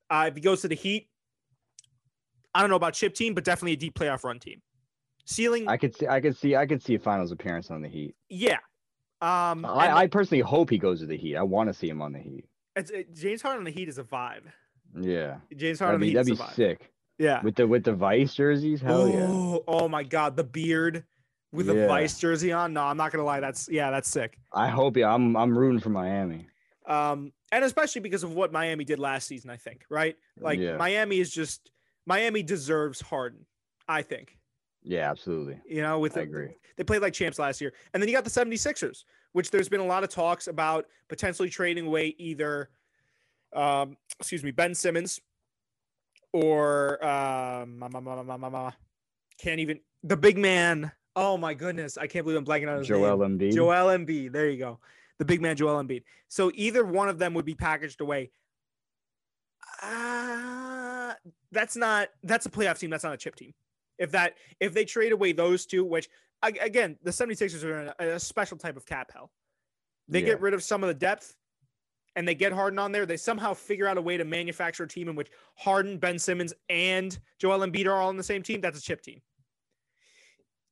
[0.09, 1.09] Uh, if he goes to the Heat,
[2.53, 4.61] I don't know about chip team, but definitely a deep playoff run team.
[5.25, 7.87] Ceiling, I could see I could see I could see a finals appearance on the
[7.89, 8.15] Heat.
[8.29, 8.57] yeah.
[9.21, 11.37] Um, and I, I personally hope he goes to the Heat.
[11.37, 12.43] I want to see him on the Heat.
[12.75, 14.41] it's, it, James Harden on the Heat is a vibe.
[14.99, 15.37] Yeah.
[15.55, 16.01] James That'd Harden.
[16.01, 16.91] be, the Heat that'd be sick.
[17.17, 17.41] Yeah.
[17.41, 19.27] With the with the Vice jerseys, hell yeah.
[19.65, 21.05] oh, my God, the beard
[21.53, 21.87] with the Yeah.
[21.87, 22.73] Vice jersey on.
[22.73, 23.39] No, I'm not gonna lie.
[23.39, 24.37] That's yeah, that's sick.
[24.51, 25.13] I hope yeah.
[25.13, 26.47] I'm I'm rooting for Miami.
[26.85, 30.17] Um, and especially because of what Miami did last season, I think, right?
[30.37, 30.75] Like Yeah.
[30.75, 31.71] Miami is just
[32.05, 33.45] Miami deserves Harden,
[33.87, 34.37] I think.
[34.83, 35.59] Yeah, absolutely.
[35.65, 36.57] You know, with I the- agree.
[36.77, 37.73] they played like champs last year.
[37.93, 41.49] And then you got the 76ers, which there's been a lot of talks about potentially
[41.49, 42.69] trading away either
[43.53, 45.19] um, excuse me, Ben Simmons
[46.31, 47.79] or um
[49.37, 50.91] can't even the big man.
[51.15, 53.37] Oh my goodness, I can't believe I'm blanking on his Joel name.
[53.37, 53.53] Embiid.
[53.53, 54.33] Joel Embiid.
[54.33, 54.79] There you go.
[55.19, 56.03] The big man Joel Embiid.
[56.27, 58.31] So either one of them would be packaged away.
[59.81, 61.13] Uh,
[61.51, 62.89] that's not that's a playoff team.
[62.89, 63.53] That's not a chip team.
[63.97, 66.09] If that if they trade away those two, which
[66.41, 69.31] again, the 76ers are in a, a special type of cap hell.
[70.07, 70.25] They Yeah.
[70.27, 71.35] get rid of some of the depth
[72.15, 73.05] and they get Harden on there.
[73.05, 76.53] They somehow figure out a way to manufacture a team in which Harden, Ben Simmons,
[76.69, 78.61] and Joel Embiid are all on the same team.
[78.61, 79.21] That's a chip team.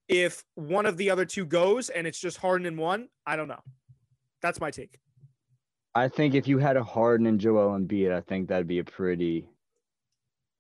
[0.08, 3.48] If one of the other two goes and it's just Harden and one, I don't
[3.48, 3.62] know.
[4.42, 5.00] That's my take.
[5.96, 8.84] I think if you had a Harden and Joel Embiid, I think that'd be a
[8.84, 9.48] pretty,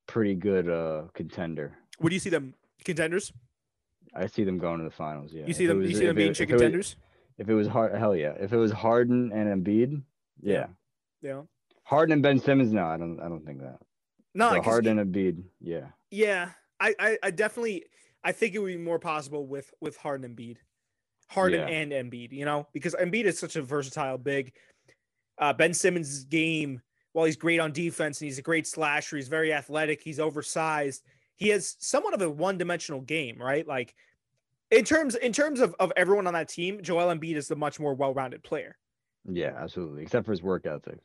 [0.08, 1.78] pretty good uh contender.
[2.02, 3.32] Would you see them contenders?
[4.14, 5.32] I see them going to the finals.
[5.34, 5.46] Yeah.
[5.46, 5.82] You see If them.
[5.84, 6.96] You see them being shit if it was-
[7.38, 8.34] If it was hard, hell yeah.
[8.40, 10.04] If it was Harden and Embiid,
[10.42, 10.68] yeah.
[11.22, 11.42] Yeah.
[11.84, 13.20] Harden and Ben Simmons, no, I don't.
[13.20, 13.80] I don't think that.
[14.36, 15.88] No, So Harden and Embiid, yeah.
[16.10, 17.86] Yeah, I, I, I definitely,
[18.24, 20.58] I think it would be more possible with with Harden and Embiid,
[21.30, 21.68] Harden Yeah.
[21.68, 22.32] and Embiid.
[22.32, 24.54] You know, because Embiid is such a versatile big.
[25.38, 26.82] Uh, ben Simmons' game,
[27.14, 31.04] while he's great on defense and he's a great slasher, he's very athletic, he's oversized.
[31.42, 33.68] He has somewhat of a one-dimensional game, right?
[33.68, 33.96] Like
[34.70, 37.80] in terms in terms of of everyone on that team, Joel Embiid is the much
[37.80, 38.78] more well-rounded player.
[39.28, 40.04] Yeah, absolutely.
[40.04, 41.00] Except for his work ethic.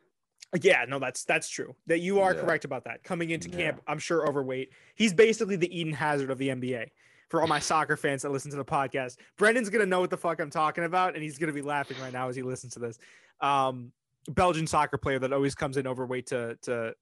[0.61, 1.75] Yeah, no, that's that's true.
[1.87, 2.41] That you are Yeah.
[2.43, 3.03] correct about that.
[3.03, 3.57] Coming into Yeah.
[3.57, 4.73] camp, I'm sure overweight.
[4.95, 6.91] He's basically the Eden Hazard of the NBA.
[7.31, 10.19] For all my soccer fans that listen to the podcast, Brendan's gonna know what the
[10.19, 12.79] fuck I'm talking about, and he's gonna be laughing right now as he listens to
[12.81, 12.99] this.
[13.41, 13.91] Um,
[14.29, 16.95] Belgian soccer player that always comes in overweight to to,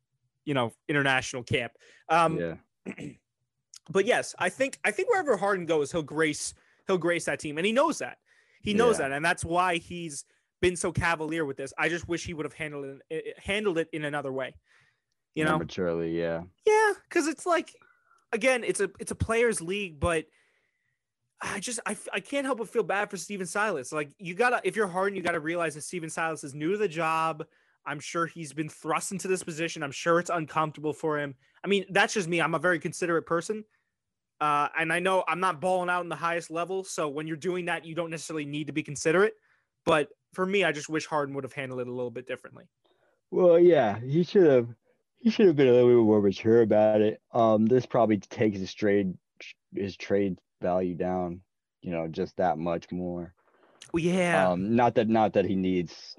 [0.44, 1.72] you know, international camp.
[2.08, 2.54] Um, yeah.
[3.90, 6.54] but yes, I think I think wherever Harden goes, he'll grace
[6.86, 8.18] he'll grace that team, and he knows that.
[8.62, 9.08] He knows Yeah.
[9.08, 10.24] that, and that's why he's
[10.60, 11.72] been so cavalier with this.
[11.76, 14.54] I just wish he would have handled it eh, eh, handled it in another way.
[15.34, 16.42] You know, maturely, yeah.
[16.64, 17.74] yeah, because it's like,
[18.32, 20.26] again, it's a it's a players' league, but
[21.42, 23.92] I just I, I can't help but feel bad for Stephen Silas.
[23.92, 26.78] Like you gotta if you're Harden, you gotta realize that Stephen Silas is new to
[26.78, 27.44] the job.
[27.84, 29.82] I'm sure he's been thrust into this position.
[29.82, 31.34] I'm sure it's uncomfortable for him.
[31.64, 32.40] I mean, that's just me.
[32.40, 33.64] I'm a very considerate person.
[34.40, 36.84] Uh, and I know I'm not balling out in the highest level.
[36.84, 39.34] So when you're doing that, you don't necessarily need to be considerate.
[39.86, 42.64] But for me, I just wish Harden would have handled it a little bit differently.
[43.30, 44.68] Well, yeah, he should have.
[45.18, 47.18] He should have been a little bit more mature about it.
[47.32, 49.14] Um, this probably takes his trade
[49.74, 51.40] his trade value down,
[51.80, 53.32] you know, just that much more.
[53.92, 54.50] Well, yeah.
[54.50, 56.14] Um, not that not that he needs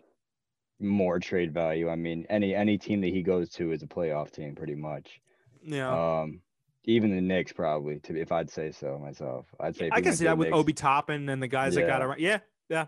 [0.80, 1.90] more trade value.
[1.90, 5.22] I mean, any any team that he goes to is a playoff team, pretty much.
[5.66, 6.20] Yeah.
[6.22, 6.42] Um,
[6.86, 9.48] even the Knicks probably, to be, if I'd say so myself.
[9.60, 12.02] I'd say I can see that with Knicks, Obi Toppin and the guys that got
[12.02, 12.20] around.
[12.20, 12.40] Yeah.
[12.70, 12.86] Yeah.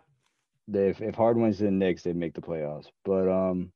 [0.68, 2.88] they- If if Harden went to the Knicks, they'd make the playoffs.
[3.04, 3.72] But um,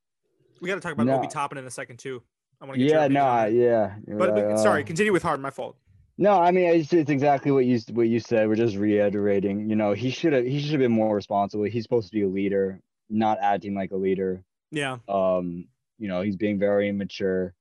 [0.62, 1.18] We got to talk about No.
[1.18, 2.22] Obi Toppin in a second too.
[2.62, 3.54] I want to get yeah, no, that.
[3.54, 3.96] yeah.
[4.08, 5.42] But, but sorry, uh, continue with Harden.
[5.42, 5.76] My fault.
[6.20, 8.48] No, I mean it's, it's exactly what you what you said.
[8.48, 9.68] We're just reiterating.
[9.68, 11.64] You know, he should have he should have been more responsible.
[11.64, 14.44] He's supposed to be a leader, not acting like a leader.
[14.70, 14.98] Yeah.
[15.10, 15.66] Um,
[15.98, 17.56] you know, he's being very immature,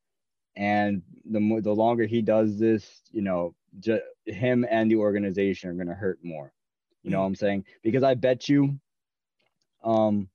[0.56, 5.70] and the more the longer he does this, you know, just him and the organization
[5.70, 6.52] are gonna hurt more.
[7.02, 7.20] You know Mm.
[7.20, 7.64] what I'm saying?
[7.82, 8.78] Because I bet you,
[9.82, 10.28] um,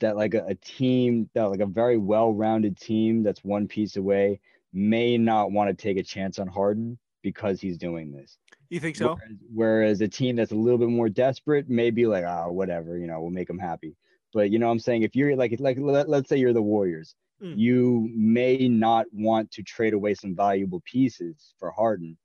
[0.00, 4.40] that like a, a team that like a very well-rounded team that's one piece away
[4.72, 8.38] may not want to take a chance on Harden because he's doing this.
[8.68, 9.14] You think so?
[9.14, 12.98] Whereas, whereas a team that's a little bit more desperate may be like, oh, whatever,
[12.98, 13.96] you know, we'll make them happy.
[14.32, 15.02] But you know what I'm saying?
[15.02, 17.58] If you're like, like let, let's say you're the Warriors, Mm.
[17.58, 22.16] you may not want to trade away some valuable pieces for Harden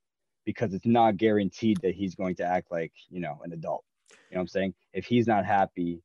[0.46, 3.84] because it's not guaranteed that he's going to act like, you know, an adult.
[4.12, 4.74] You know what I'm saying?
[4.94, 6.02] If he's not happy,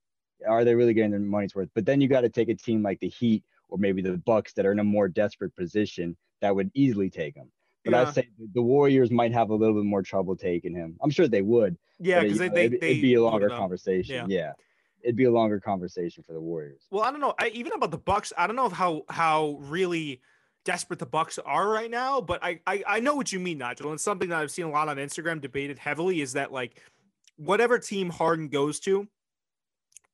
[0.48, 1.68] are they really getting their money's worth?
[1.75, 4.55] But then you got to take a team like the Heat or maybe the Bucks
[4.55, 7.51] that are in a more desperate position that would easily take him.
[7.85, 8.03] But Yeah.
[8.09, 10.96] I say the Warriors might have a little bit more trouble taking him.
[11.03, 11.77] I'm sure they would.
[12.01, 14.31] Yeah, because they, they, it'd, they it'd be a longer conversation.
[14.31, 14.38] Yeah.
[14.38, 14.53] Yeah.
[15.02, 16.86] It'd be a longer conversation for the Warriors.
[16.90, 17.34] Well, I don't know.
[17.38, 20.20] I, even about the Bucks, I don't know how how really
[20.64, 23.90] desperate the Bucks are right now, but I, I I know what you mean, Nigel.
[23.90, 26.80] And something that I've seen a lot on Instagram debated heavily is that like
[27.36, 29.08] whatever team Harden goes to,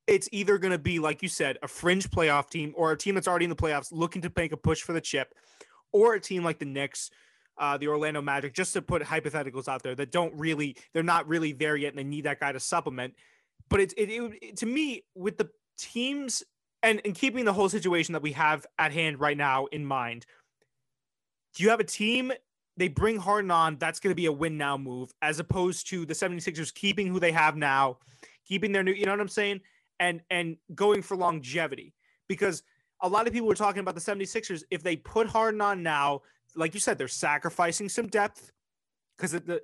[0.07, 3.15] it's either going to be like you said, a fringe playoff team or a team
[3.15, 5.35] that's already in the playoffs looking to make a push for the chip,
[5.93, 7.11] or a team like the Knicks,
[7.59, 11.29] uh, the Orlando Magic, just to put hypotheticals out there that don't really, they're not
[11.29, 13.15] really there yet, and they need that guy to supplement.
[13.69, 16.43] But it's it, it, it to me with the teams
[16.83, 20.27] and and keeping the whole situation that we have at hand right now in mind.
[21.55, 22.33] Do you have a team
[22.79, 26.07] they bring Harden on, that's going to be a win now move, as opposed to
[26.07, 27.99] the 76ers keeping who they have now,
[28.47, 29.61] keeping their new, you know what I'm saying?
[30.01, 31.93] And and going for longevity.
[32.29, 32.63] Because
[33.03, 34.63] a lot of people were talking about the 76ers.
[34.71, 36.23] If they put Harden on now,
[36.55, 38.53] like you said, they're sacrificing some depth.
[39.17, 39.61] Because the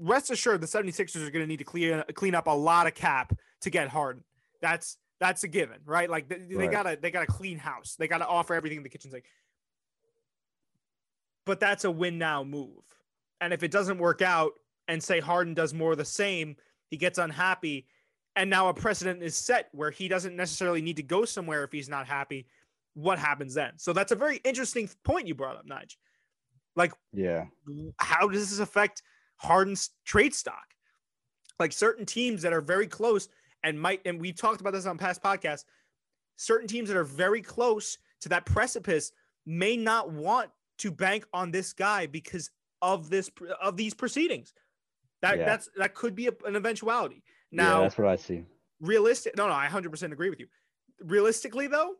[0.00, 2.94] rest assured the 76ers are going to need to clean clean up a lot of
[2.94, 4.24] cap to get Harden.
[4.60, 6.08] That's that's a given, right?
[6.08, 6.70] Like they, they Right.
[6.70, 7.94] gotta they gotta clean house.
[7.98, 9.24] They gotta offer everything in the kitchen sink
[11.46, 12.84] but that's a win now move.
[13.40, 14.52] And if it doesn't work out
[14.88, 16.54] and say Harden does more of the same,
[16.90, 17.86] he gets unhappy.
[18.36, 21.72] And now a precedent is set where he doesn't necessarily need to go somewhere if
[21.72, 22.46] he's not happy.
[22.94, 23.72] What happens then?
[23.78, 25.96] So that's a very interesting point you brought up, Nige.
[26.76, 27.46] Like, Yeah.
[27.98, 29.02] how does this affect
[29.40, 30.66] Harden's trade stock?
[31.58, 33.28] Like certain teams that are very close
[33.62, 35.64] and might, and we talked about this on past podcasts,
[36.36, 39.12] certain teams that are very close to that precipice
[39.46, 42.50] may not want to bank on this guy because
[42.82, 43.30] of this
[43.62, 44.54] of these proceedings.
[45.22, 45.44] That Yeah.
[45.44, 47.22] that's that could be a, an eventuality.
[47.50, 48.44] yeah, Now, that's what I see.
[48.80, 50.46] realistic no no i 100% agree with you
[51.02, 51.96] realistically though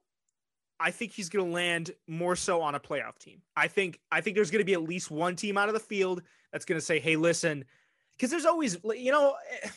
[0.81, 3.41] i think he's going to land more so on a playoff team.
[3.57, 5.81] I think i think there's going to be at least one team out of the
[5.81, 7.65] field that's going to say hey listen
[8.13, 9.69] because there's always you know eh,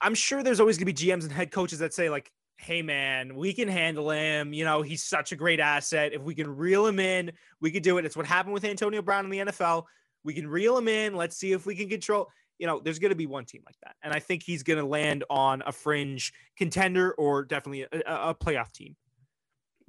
[0.00, 2.82] i'm sure there's always going to be gms and head coaches that say like hey
[2.82, 4.52] man we can handle him.
[4.52, 6.12] You know he's such a great asset.
[6.12, 8.04] If we can reel him in we could do it.
[8.04, 9.84] It's what happened with antonio brown in the nfl
[10.24, 11.14] we can reel him in.
[11.14, 12.28] Let's see if we can control
[12.60, 13.96] you know, there's going to be one team like that.
[14.02, 18.30] And I think he's going to land on a fringe contender or definitely a, a
[18.30, 18.96] a playoff team.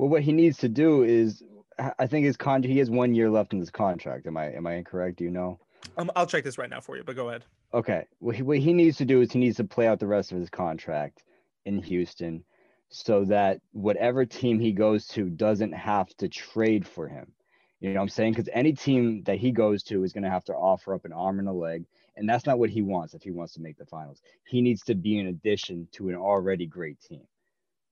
[0.01, 1.43] Well, what he needs to do is,
[1.77, 4.25] I- think his con he has one year left in his contract.
[4.25, 5.17] Am I am I incorrect?
[5.17, 5.59] Do you know?
[5.95, 7.43] Um, I'll check this right now for you, but go ahead.
[7.71, 8.07] Okay.
[8.17, 10.31] What he, what he needs to do is he needs to play out the rest
[10.31, 11.21] of his contract
[11.67, 12.43] in Houston
[12.89, 17.31] so that whatever team he goes to doesn't have to trade for him.
[17.79, 18.33] You know what I'm saying?
[18.33, 21.13] Because any team that he goes to is going to have to offer up an
[21.13, 21.85] arm and a leg.
[22.15, 24.19] And that's not what he wants if he wants to make the finals.
[24.47, 27.21] He needs to be an addition to an already great team.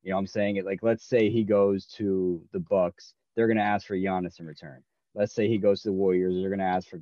[0.04, 0.56] You know what I'm saying?
[0.58, 4.46] It like let's say he goes to the Bucks, they're gonna ask for Giannis in
[4.46, 4.82] return.
[5.16, 7.02] Let's say he goes to the Warriors, they're gonna ask for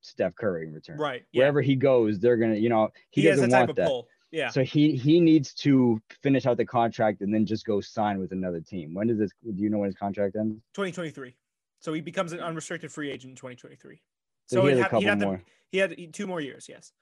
[0.00, 1.22] Steph Curry in return Right.
[1.32, 1.40] Yeah.
[1.42, 3.86] wherever he goes, they're gonna, you know, he, He, doesn't want that.
[3.86, 4.08] pull.
[4.30, 4.48] Yeah.
[4.48, 8.32] So he he needs to finish out the contract and then just go sign with
[8.32, 8.94] another team.
[8.94, 9.30] When does this?
[9.44, 10.56] Do you know when his contract ends?
[10.74, 11.36] 2023.
[11.80, 14.00] So he becomes an unrestricted free agent in 2023.
[14.46, 15.42] So, So he he'd a have- he'd couple have to- more.
[15.70, 16.92] He had two more years, yes.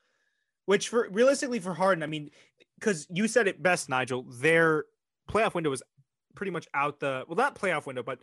[0.67, 2.31] Which for realistically for Harden, I mean,
[2.79, 4.23] because you said it best, Nigel.
[4.25, 4.85] Their
[5.31, 5.83] playoff window is
[6.35, 8.19] pretty much out the well, not playoff window, but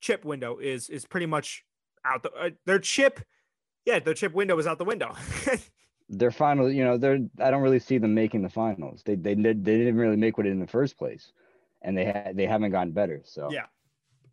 [0.00, 1.64] chip window is is pretty much
[2.04, 3.20] out the uh, their chip.
[3.86, 5.14] Yeah, their chip window is out the window.
[6.12, 7.20] Their final, you know, they're.
[7.38, 9.02] I don't really see them making the finals.
[9.04, 11.32] They they they didn't really make it in the first place,
[11.82, 13.22] and they had they haven't gotten better.
[13.24, 13.66] So Yeah.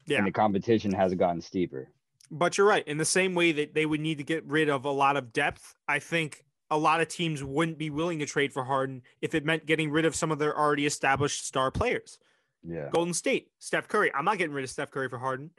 [0.07, 0.17] yeah.
[0.17, 1.89] and the competition hasn't gotten steeper.
[2.31, 2.85] But you're right.
[2.87, 5.31] In the same way that they would need to get rid of a lot of
[5.31, 9.33] depth, I think a lot of teams wouldn't be willing to trade for Harden if
[9.33, 12.19] it meant getting rid of some of their already established star players.
[12.63, 12.89] Yeah.
[12.91, 14.11] Golden State, Steph Curry.
[14.13, 15.51] I'm not getting rid of Steph Curry for Harden.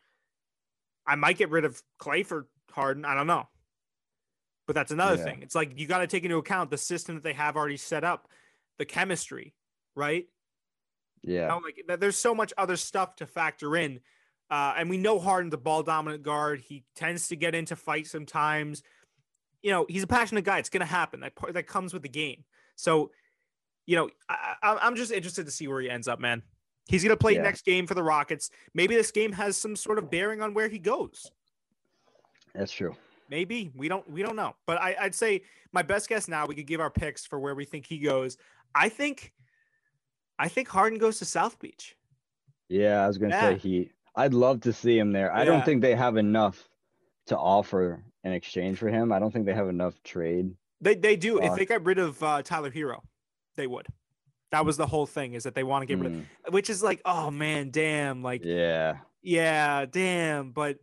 [1.07, 3.05] I might get rid of Clay for Harden.
[3.05, 3.49] I don't know.
[4.67, 5.25] But that's another Yeah.
[5.25, 5.43] thing.
[5.43, 8.05] It's like you got to take into account the system that they have already set
[8.05, 8.29] up,
[8.77, 9.55] the chemistry,
[9.95, 10.27] right?
[11.23, 11.49] Yeah.
[11.49, 14.01] know, like there's so much other stuff to factor in.
[14.51, 16.61] Uh, and we know Harden's a ball dominant guard.
[16.61, 18.83] He tends to get into fights sometimes.
[19.63, 20.59] You know, he's a passionate guy.
[20.59, 21.21] It's going to happen.
[21.21, 22.45] That part that comes with the game.
[22.77, 23.11] So,
[23.87, 26.43] you know, I, I'm just interested to see where he ends up, man.
[26.89, 27.43] He's going to play Yeah.
[27.43, 28.51] next game for the Rockets.
[28.75, 31.31] Maybe this game has some sort of bearing on where he goes.
[32.55, 32.95] That's true.
[33.31, 34.55] Maybe we don't we don't know.
[34.67, 35.43] But I, I'd say
[35.73, 38.39] my best guess now we could give our picks for where we think he goes.
[38.75, 39.35] I think
[40.39, 41.95] I think Harden goes to South Beach.
[42.71, 43.51] Yeah, I was gonna Yeah.
[43.51, 43.91] say he.
[44.17, 45.31] I'd love to see him there.
[45.33, 46.67] I don't think they have enough
[47.29, 49.13] to offer in exchange for him.
[49.13, 50.55] I don't think they have enough trade.
[50.81, 51.41] They they do.
[51.41, 53.01] If they got rid of uh, Tyler Herro,
[53.57, 53.87] they would.
[54.53, 56.71] That was the whole thing is that they want to get rid Mm, of, which
[56.71, 60.79] is like, oh man, damn, like yeah, yeah, damn, but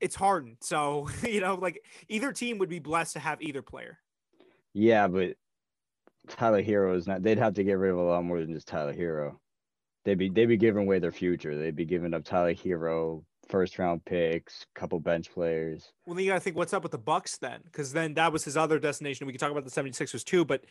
[0.00, 0.56] it's Harden.
[0.60, 3.98] So you know, like either team would be blessed to have either player.
[4.72, 5.36] yeah, but
[6.28, 7.22] Tyler Herro is not.
[7.22, 9.36] They'd have to get rid of a lot more than just Tyler Herro.
[10.04, 11.56] They'd be they'd be giving away their future.
[11.56, 15.92] They'd be giving up Tyler Herro, first round picks, couple bench players.
[16.06, 18.32] Well, then you got to think what's up with the Bucks then, because then that
[18.32, 19.26] was his other destination.
[19.26, 20.64] We could talk about the 76ers too, but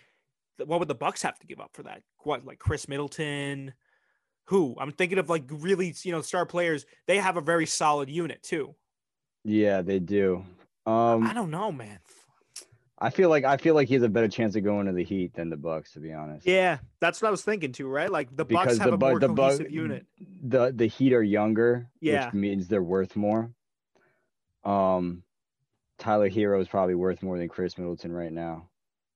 [0.65, 2.01] what would the Bucks have to give up for that?
[2.19, 3.73] What like Khris Middleton?
[4.45, 4.75] who?
[4.79, 6.85] I'm thinking of like really, you know, star players.
[7.07, 8.75] They have a very solid unit too.
[9.43, 10.45] Yeah, they do.
[10.85, 11.99] Um, I don't know, man.
[13.03, 15.03] I feel like I feel like he has a better chance of going to the
[15.03, 16.47] Heat than the Bucks, to be honest.
[16.47, 18.09] Yeah, that's what I was thinking too, right?
[18.09, 20.05] Like the Bucks because have the a more the Bu- cohesive unit.
[20.41, 22.25] The the Heat are younger, Yeah.
[22.27, 23.51] which means they're worth more.
[24.63, 25.23] Um,
[25.99, 28.69] Tyler Herro is probably worth more than Khris Middleton right now.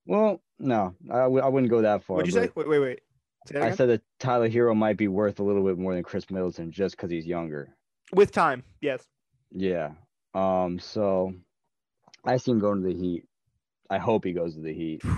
[0.06, 2.18] Well, no, I w- I wouldn't go that far.
[2.18, 2.50] What'd you say?
[2.56, 3.02] Wait, wait, wait.
[3.48, 6.30] Say I said that Tyler Herro might be worth a little bit more than Khris
[6.30, 7.70] Middleton just because he's younger.
[8.14, 9.06] With time, yes.
[9.52, 9.92] Yeah.
[10.34, 10.80] Um.
[10.80, 11.34] So
[12.26, 13.24] I see him going to the Heat.
[13.90, 15.02] I hope he goes to the Heat.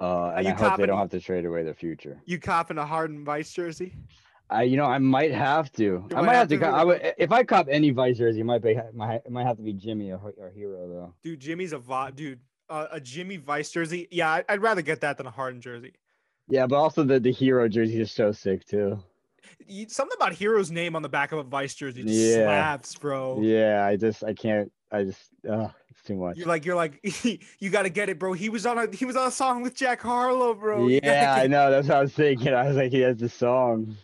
[0.00, 2.20] Uh, and you I hope they don't have to trade away their future.
[2.26, 3.94] You copping a Harden Vice jersey?
[4.50, 6.06] I, you know, I might have to.
[6.14, 6.58] I might have have to.
[6.58, 9.30] to co- I would, if I cop any Vice jersey, it might be, might, it
[9.30, 11.14] might have to be Jimmy or, or Herro though.
[11.22, 12.40] Dude, Jimmy's a vi- dude.
[12.68, 14.08] Uh, a Jimmy Vice jersey.
[14.10, 15.92] Yeah, I'd rather get that than a Harden jersey.
[16.48, 18.98] Yeah, but also the the Herro jersey is so sick too.
[19.66, 22.44] You- Something about Herro's name on the back of a Vice jersey just Yeah.
[22.44, 23.40] slaps, bro.
[23.40, 26.36] Yeah, I just, I can't, I just, uh, it's too much.
[26.36, 27.00] You're like, you're like,
[27.58, 28.32] you got to get it, bro.
[28.32, 30.86] He was on a he was on a song with Jack Harlow, bro.
[30.86, 31.70] Yeah, I know.
[31.70, 32.54] That's what I was thinking.
[32.54, 33.96] I was like, he has the song.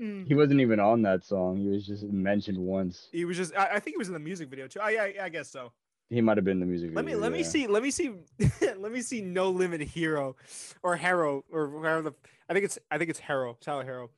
[0.00, 0.26] Mm.
[0.26, 1.58] He wasn't even on that song.
[1.58, 3.08] He was just mentioned once.
[3.12, 3.54] He was just.
[3.54, 4.80] I, I think he was in the music video too.
[4.80, 5.72] I I, I guess so.
[6.08, 7.22] He might have been in the music Let me video.
[7.22, 8.12] let me see let me see
[8.76, 10.34] let me see No Limit Herro
[10.82, 12.12] or Herro or whatever the
[12.48, 14.08] I think it's I think it's Herro Tyler Herro.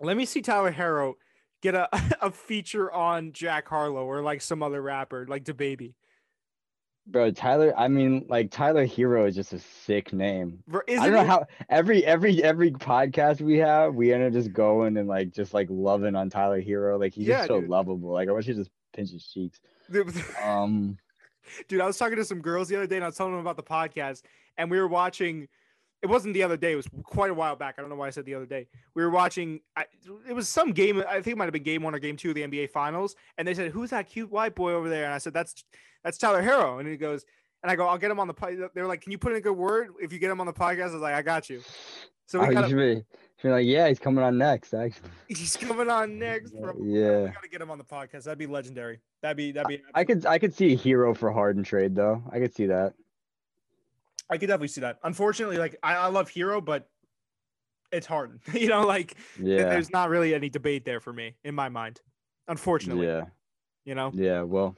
[0.00, 1.14] Let me see Tyler Herro
[1.62, 1.88] get a
[2.22, 5.94] a feature on Jack Harlow or like some other rapper like DaBaby.
[7.10, 7.72] Bro, Tyler.
[7.74, 10.62] I mean, like Tyler Herro is just a sick name.
[10.68, 11.26] Ver- I don't know it?
[11.26, 15.54] how every every every podcast we have, we end up just going and like just
[15.54, 17.00] like loving on Tyler Herro.
[17.00, 17.70] Like he's Yeah, just so dude.
[17.70, 18.10] lovable.
[18.12, 19.60] Like I wish he just pinch his cheeks.
[20.42, 20.98] Um,
[21.66, 23.40] Dude, I was talking to some girls the other day and I was telling them
[23.40, 24.20] about the podcast
[24.58, 25.48] and we were watching
[26.02, 27.74] it wasn't the other day, it was quite a while back.
[27.76, 28.66] I don't know why I said the other day.
[28.94, 29.84] We were watching I,
[30.28, 32.30] it was some game, I think it might have been game 1 or game 2
[32.30, 35.14] of the NBA finals and they said, "Who's that cute white boy over there?" And
[35.14, 35.64] I said, "That's
[36.04, 37.24] that's Tyler Herro." And he goes
[37.62, 39.32] and I go, "I'll get him on the pod." They were like, "Can you put
[39.32, 41.22] in a good word if you get him on the podcast?" I was like, "I
[41.22, 41.62] got you."
[42.28, 43.02] So oh, we you kind should be,
[43.42, 44.74] be like, yeah, he's coming on next.
[44.74, 46.74] Actually, he's coming on next, bro.
[46.84, 47.20] Yeah.
[47.20, 48.24] We got to get him on the podcast.
[48.24, 49.00] That'd be legendary.
[49.22, 52.22] That'd be that'd be I could I could see a Herro for Harden trade though.
[52.30, 52.92] I could see that.
[54.30, 54.98] I could definitely see that.
[55.02, 56.88] Unfortunately, like I, I love Herro, but
[57.92, 58.40] it's Harden.
[58.52, 62.00] you know, like Yeah, there's not really any debate there for me in my mind.
[62.46, 63.24] Unfortunately, yeah,
[63.84, 64.42] you know, yeah.
[64.42, 64.74] Well,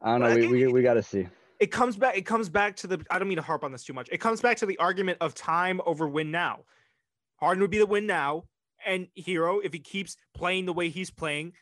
[0.00, 0.28] I don't know.
[0.28, 1.28] But We, it- we we got to see.
[1.60, 2.16] it comes back.
[2.16, 3.04] It comes back to the.
[3.10, 4.08] I don't mean to harp on this too much.
[4.12, 6.60] It comes back to the argument of time over win now.
[7.36, 8.44] Harden would be the win now,
[8.86, 11.54] and Herro, if he keeps playing the way he's playing,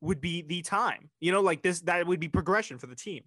[0.00, 1.10] would be the time.
[1.20, 1.80] You know, like this.
[1.82, 3.22] That would be progression for the team.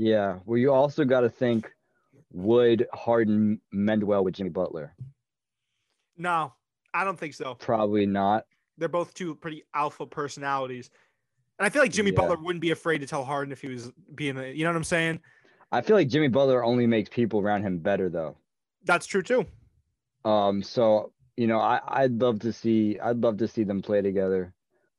[0.00, 0.38] Yeah.
[0.46, 1.68] Well, you also got to think,
[2.32, 4.94] would Harden mend well with Jimmy Butler?
[6.16, 6.52] No,
[6.94, 7.54] I don't think so.
[7.54, 8.44] Probably not.
[8.76, 10.88] they're both two pretty alpha personalities.
[11.58, 12.16] And I feel like Jimmy Yeah.
[12.18, 14.76] Butler wouldn't be afraid to tell Harden if he was being a, you know what
[14.76, 15.18] I'm saying?
[15.72, 18.36] I feel like Jimmy Butler only makes people around him better though.
[18.84, 19.46] That's true too.
[20.24, 24.00] Um, so you know, I I'd love to see I'd love to see them play
[24.00, 24.54] together.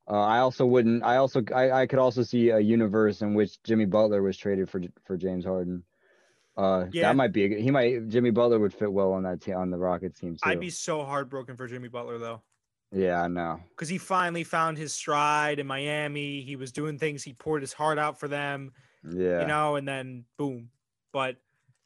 [0.10, 1.04] Uh, I also wouldn't.
[1.04, 4.70] I also I, I could also see a universe in which Jimmy Butler was traded
[4.70, 5.84] for for James Harden.
[6.58, 7.04] Uh, Yeah.
[7.10, 9.56] that might be a, good- he might Jimmy Butler would fit well on that team
[9.56, 10.40] on the Rockets team too.
[10.50, 12.42] I'd be so heartbroken for Jimmy Butler though.
[12.92, 13.60] yeah, I know.
[13.70, 16.42] Because he finally found his stride in Miami.
[16.42, 18.74] He was doing things, he poured his heart out for them,
[19.08, 20.70] Yeah, you know, and then boom.
[21.14, 21.38] But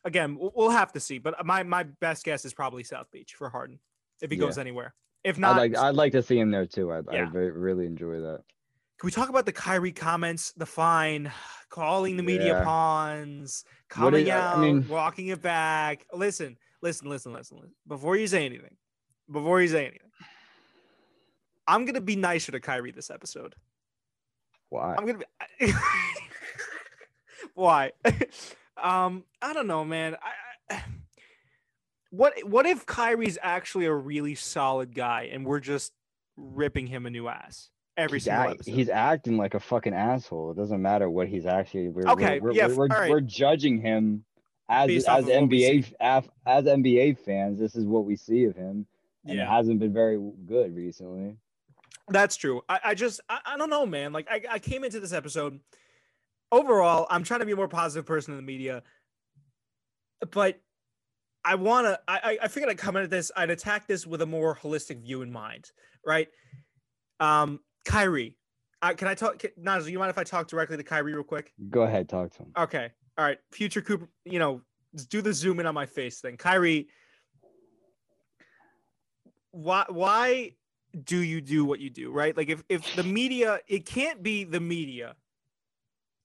[0.05, 1.17] again, we'll, we'll have to see.
[1.19, 3.79] But my my best guess is probably South Beach for Harden
[4.21, 4.95] if he goes anywhere.
[5.23, 6.91] If I'd not, like I'd like to see him there too.
[6.91, 7.25] I'd, Yeah.
[7.27, 8.41] I'd really enjoy that.
[8.99, 11.31] Can we talk about the Kyrie comments, the fine,
[11.69, 12.63] calling the media Yeah.
[12.63, 16.05] pawns, coming is- I- I out, mean- walking it back?
[16.13, 17.75] Listen, listen, listen, listen, listen.
[17.87, 18.75] Before you say anything,
[19.31, 20.11] before you say anything,
[21.67, 23.55] I'm gonna be nicer to Kyrie this episode.
[24.69, 24.95] Why?
[24.97, 25.19] I'm gonna
[25.59, 25.71] be.
[27.55, 27.91] Why?
[28.81, 30.15] um, I don't know, man.
[30.69, 30.83] I, I
[32.13, 35.91] what what if Kyrie's actually a really solid guy and we're just
[36.37, 38.71] ripping him a new ass every he's, single act- episode?
[38.75, 40.51] he's acting like a fucking asshole.
[40.51, 41.89] It doesn't matter what he's actually.
[41.89, 43.09] We're, Okay, we're, yeah, we're, we're, right.
[43.09, 44.25] we're judging him
[44.69, 47.57] as Based as of what we NBA af- as NBA fans.
[47.57, 48.85] This is what we see of him,
[49.25, 51.35] and it hasn't been very good recently.
[52.09, 52.61] That's true.
[52.69, 54.13] I, I just I, I don't know, man.
[54.13, 55.59] Like I, I came into this episode.
[56.51, 58.83] Overall, I'm trying to be a more positive person in the media.
[60.31, 60.59] But
[61.45, 64.25] I wanna I I- I figured I'd come at this, I'd attack this with a
[64.25, 65.71] more holistic view in mind,
[66.05, 66.27] right?
[67.19, 68.37] Um Kyrie.
[68.81, 71.23] Uh, can I talk can, Naz, you mind if I talk directly to Kyrie real
[71.23, 71.53] quick?
[71.69, 72.51] Go ahead, talk to him.
[72.57, 72.91] Okay.
[73.17, 73.37] All right.
[73.51, 74.61] Future Cooper, you know,
[74.95, 76.35] just do the zoom in on my face thing.
[76.37, 76.87] Kyrie,
[79.51, 80.51] why why
[81.03, 82.35] do you do what you do, right?
[82.35, 85.15] Like if if the media, it can't be the media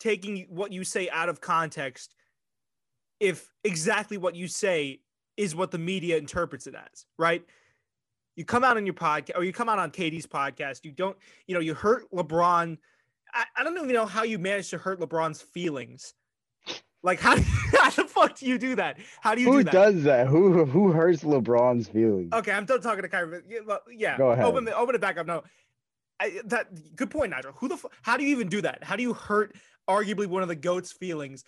[0.01, 2.15] taking what you say out of context
[3.21, 5.01] if exactly what you say
[5.39, 7.43] is what the media interprets it as, right?
[8.37, 11.17] You come out on your podcast or you come out on KD's podcast, you don't,
[11.47, 12.77] you know, you hurt LeBron.
[13.33, 16.15] I, I don't even know how you managed to hurt LeBron's feelings.
[17.03, 17.37] Like how,
[17.73, 18.99] how the fuck do you do that?
[19.21, 19.73] How do you Who do that?
[19.73, 20.27] does that?
[20.27, 22.33] Who who hurts LeBron's feelings?
[22.33, 23.43] Okay, I'm done talking to Kyrie.
[23.49, 24.19] Yeah, yeah.
[24.19, 24.45] Go ahead.
[24.45, 25.27] Open, open it back up.
[25.27, 25.45] No,
[26.19, 27.53] I, that good point, Nigel.
[27.57, 28.83] Who the fu- how do you even do that?
[28.83, 29.55] How do you hurt
[29.89, 31.45] arguably one of the goats' feelings,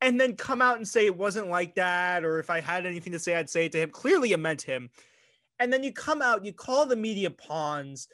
[0.00, 3.12] and then come out and say it wasn't like that, or if I had anything
[3.12, 3.90] to say, I'd say it to him.
[3.90, 4.90] Clearly, it meant him.
[5.58, 8.08] And then you come out, you call the media pawns.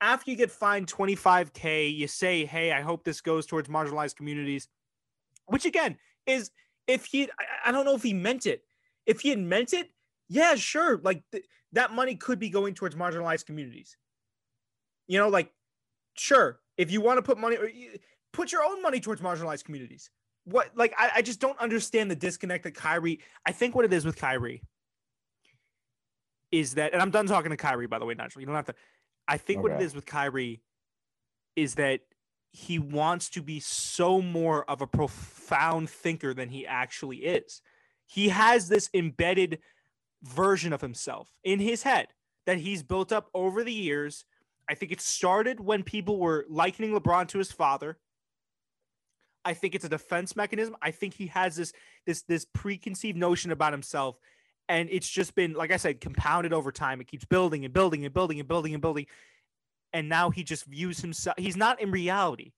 [0.00, 4.68] After you get fined 25k, you say, "Hey, I hope this goes towards marginalized communities,"
[5.46, 6.50] which again is
[6.86, 7.28] if he,
[7.64, 8.64] I, don't know if he meant it.
[9.06, 9.90] If he had meant it,
[10.28, 11.00] yeah, sure.
[11.02, 13.96] Like th- that money could be going towards marginalized communities.
[15.06, 15.52] You know, like
[16.14, 17.70] sure, if you want to put money, or
[18.32, 20.10] put your own money towards marginalized communities.
[20.44, 23.20] What like I, I just don't understand the disconnect that Kyrie.
[23.46, 24.62] I think what it is with Kyrie
[26.52, 28.40] is that, and I'm done talking to Kyrie, by the way, Nigel.
[28.40, 28.74] You don't have to.
[29.26, 30.60] I think what it is with Kyrie
[31.56, 32.00] is that
[32.52, 37.62] he wants to be so more of a profound thinker than he actually is.
[38.06, 39.58] He has this embedded
[40.22, 42.08] version of himself in his head
[42.46, 44.24] that he's built up over the years.
[44.68, 47.98] I think it started when people were likening LeBron to his father.
[49.44, 50.76] I think it's a defense mechanism.
[50.80, 51.72] I think he has this
[52.06, 54.18] this this preconceived notion about himself
[54.68, 57.00] and it's just been like I said compounded over time.
[57.00, 59.06] It keeps building and building and building and building and building
[59.92, 62.52] and now he just views himself he's not in reality.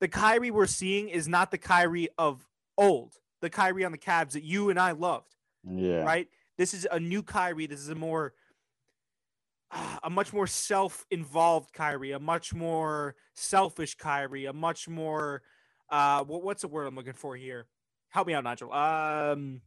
[0.00, 2.46] The Kyrie we're seeing is not the Kyrie of
[2.78, 3.14] old.
[3.40, 5.34] The Kyrie on the Cavs that you and I loved
[5.64, 6.02] Yeah.
[6.04, 6.28] right?
[6.58, 7.66] This is a new Kyrie.
[7.66, 8.32] This is a more,
[9.70, 15.42] ah, a much more self-involved Kyrie, a much more selfish Kyrie, a much more,
[15.90, 17.66] uh, what, what's the word I'm looking for here?
[18.10, 18.72] Help me out, Nigel.
[18.72, 19.60] Um,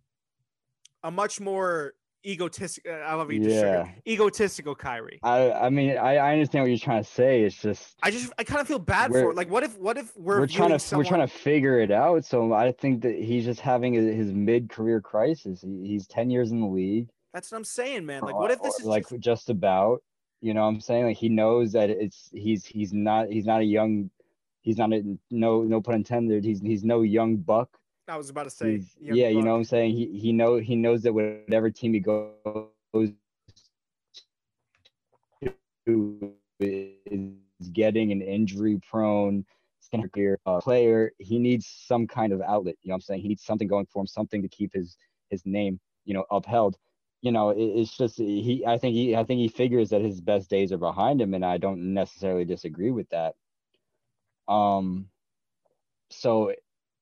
[1.04, 1.94] a much more
[2.26, 2.86] egotistic.
[2.88, 3.42] I love you.
[3.42, 3.88] Yeah.
[4.08, 5.20] egotistical Kyrie.
[5.24, 7.44] I I mean I, I understand what you're trying to say.
[7.44, 9.36] It's just I just, I kind of feel bad for it.
[9.36, 11.92] Like, what if, what if we're, we're, trying to viewing we're trying to figure it
[11.92, 12.26] out.
[12.26, 15.62] So I think that he's just having a, his mid career crisis.
[15.62, 17.10] He, he's ten years in the league.
[17.34, 18.24] That's what I'm saying, man.
[18.24, 20.02] Like, what if this is like just, just about?
[20.42, 21.06] You know what I'm saying?
[21.06, 24.10] Like he knows that it's he's he's not he's not a young
[24.62, 26.44] he's not a no no pun intended.
[26.44, 27.70] He's he's no young buck.
[28.08, 29.96] I was about to say, yeah, you know what I'm saying?
[29.96, 32.34] He he know he knows that whatever team he goes
[35.86, 39.46] to is getting an injury prone
[40.46, 42.76] uh, player, he needs some kind of outlet.
[42.82, 43.22] You know what I'm saying?
[43.22, 44.98] He needs something going for him, something to keep his
[45.30, 46.78] his name, you know, upheld.
[47.22, 50.22] You know, it, it's just he I think he I think he figures that his
[50.22, 53.36] best days are behind him and I don't necessarily disagree with that.
[54.50, 55.08] Um
[56.10, 56.54] so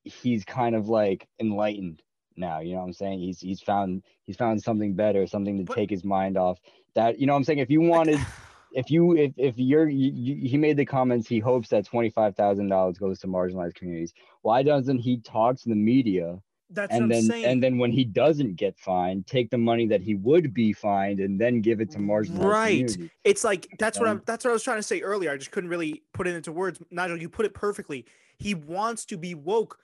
[0.04, 2.02] he's kind of like enlightened
[2.36, 3.20] now, you know what I'm saying?
[3.20, 6.60] He's he's found he's found something better, something to But- take his mind off.
[6.96, 7.60] That you know what I'm saying?
[7.60, 8.20] If you wanted
[8.74, 12.10] if you if if you're you, you, he made the comments he hopes that twenty
[12.10, 14.14] five thousand dollars goes to marginalized communities.
[14.42, 16.40] Why doesn't he talk to the media
[16.70, 17.46] That's and what I'm then saying.
[17.46, 21.20] and then when he doesn't get fined, take the money that he would be fined
[21.20, 22.72] and then give it to marginalized Right.
[22.72, 23.10] communities?
[23.24, 25.32] It's like that's what Um, I'm that's what I was trying to say earlier.
[25.32, 26.82] I just couldn't really put it into words.
[26.92, 28.06] Nigel, you put it perfectly.
[28.38, 29.80] He wants to be woke,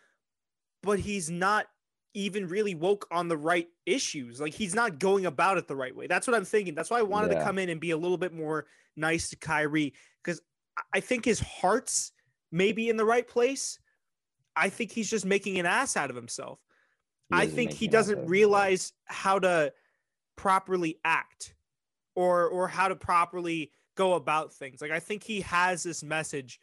[0.81, 1.67] but he's not
[2.13, 4.39] even really woke on the right issues.
[4.41, 6.07] Like he's not going about it the right way.
[6.07, 6.75] That's what I'm thinking.
[6.75, 9.35] That's why I wanted to come in and be a little bit more nice to
[9.35, 10.41] Kyrie because
[10.93, 12.11] I think his heart's
[12.51, 13.79] maybe in the right place.
[14.55, 16.59] I think he's just making an ass out of himself.
[17.33, 19.73] I think he doesn't realize how to
[20.35, 21.55] properly act
[22.15, 24.81] or or how to properly go about things.
[24.81, 26.59] Like I think he has this message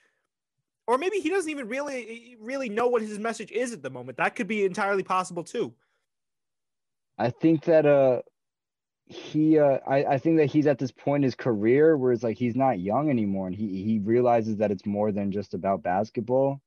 [0.87, 4.19] or maybe he doesn't even really really know what his message is at the moment.
[4.19, 5.75] That could be entirely possible too.
[7.19, 8.23] I think that uh
[9.07, 12.23] he uh I, I think that he's at this point in his career where it's
[12.23, 15.83] like he's not young anymore and he he realizes that it's more than just about
[15.83, 16.61] basketball.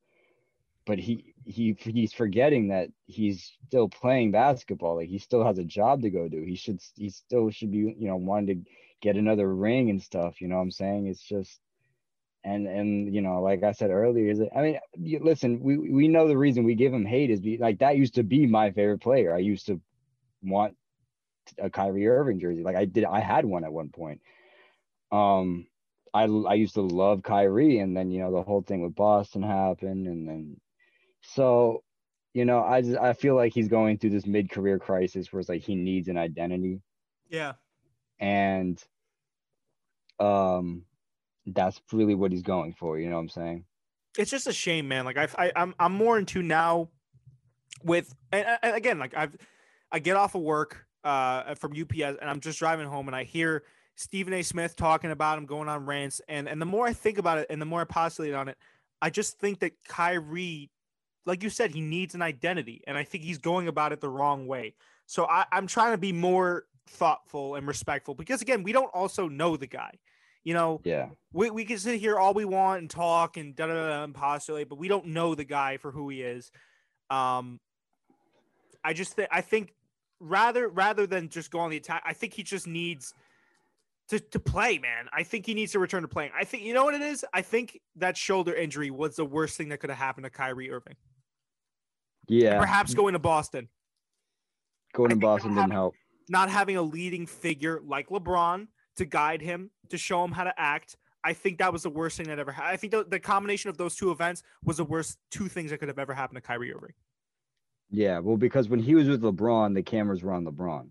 [0.85, 4.95] But he he he's forgetting that he's still playing basketball.
[4.95, 6.41] Like he still has a job to go do.
[6.41, 8.71] He should he still should be, you know, wanting to
[9.01, 11.07] get another ring and stuff, you know what I'm saying?
[11.07, 11.59] It's just
[12.43, 16.07] and and you know, like I said earlier, is I mean, you, listen, we we
[16.07, 18.71] know the reason we give him hate is be, like that used to be my
[18.71, 19.33] favorite player.
[19.33, 19.79] I used to
[20.41, 20.75] want
[21.57, 22.63] a Kyrie Irving jersey.
[22.63, 24.21] Like I did, I had one at one point.
[25.11, 25.67] Um,
[26.13, 29.43] I I used to love Kyrie, and then you know the whole thing with Boston
[29.43, 30.57] happened, and then
[31.23, 31.83] so
[32.33, 35.39] you know I just I feel like he's going through this mid career crisis where
[35.39, 36.81] it's like he needs an identity,
[37.29, 37.53] Yeah.
[38.19, 38.81] and
[40.19, 40.83] um,
[41.45, 42.97] that's really what he's going for.
[42.99, 43.65] You know what I'm saying?
[44.17, 45.05] It's just a shame, man.
[45.05, 46.89] Like I, I I'm I'm more into now
[47.83, 49.35] with and, and again, like I've
[49.91, 53.23] I get off of work uh from UPS and I'm just driving home and I
[53.23, 53.63] hear
[53.95, 54.41] Stephen A.
[54.43, 57.47] Smith talking about him going on rants and and the more I think about it
[57.49, 58.57] and the more I postulate on it,
[59.01, 60.69] I just think that Kyrie,
[61.25, 64.09] like you said, he needs an identity and I think he's going about it the
[64.09, 64.75] wrong way.
[65.05, 69.27] So I, I'm trying to be more thoughtful and respectful because again, we don't also
[69.27, 69.91] know the guy.
[70.43, 71.07] You know, Yeah.
[71.31, 74.13] we, we can sit here all we want and talk and da da da and
[74.13, 76.51] postulate, but we don't know the guy for who he is.
[77.09, 77.59] Um,
[78.83, 79.73] I just think I think
[80.19, 83.13] rather rather than just go on the attack, I think he just needs
[84.09, 85.07] to to play, man.
[85.13, 86.31] I think he needs to return to playing.
[86.37, 87.23] I think you know what it is.
[87.33, 90.69] I think that shoulder injury was the worst thing that could have happened to Kyrie
[90.69, 90.95] Irving.
[92.27, 92.59] Yeah.
[92.59, 93.69] Perhaps going to Boston,
[94.93, 95.95] Going to Boston didn't help.
[96.29, 98.67] not having a leading figure like LeBron
[98.97, 100.95] to guide him to show him how to act.
[101.23, 102.73] I think that was the worst thing that ever happened.
[102.73, 105.77] I think the, the combination of those two events was the worst two things that
[105.79, 106.93] could have ever happened to Kyrie Irving.
[107.89, 110.87] Yeah, well, because when he was with LeBron, the cameras were on LeBron.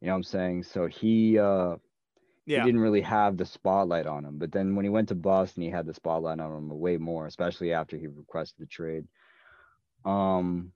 [0.00, 0.62] You know what I'm saying?
[0.64, 1.76] So he uh
[2.46, 2.60] Yeah.
[2.60, 4.38] he didn't really have the spotlight on him.
[4.38, 7.26] But then when he went to Boston, he had the spotlight on him way more,
[7.26, 9.06] especially after he requested the trade.
[10.06, 10.72] Um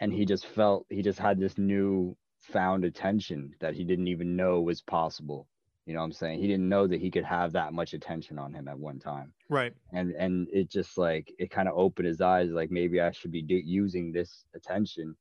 [0.00, 4.36] and he just felt he just had this new found attention that he didn't even
[4.36, 5.46] know was possible.
[5.86, 6.40] You know what I'm saying?
[6.40, 9.32] He didn't know that he could have that much attention on him at one time
[9.48, 9.74] Right.
[9.92, 13.30] and and it just like it kind of opened his eyes like maybe i should
[13.32, 15.16] be do- using this attention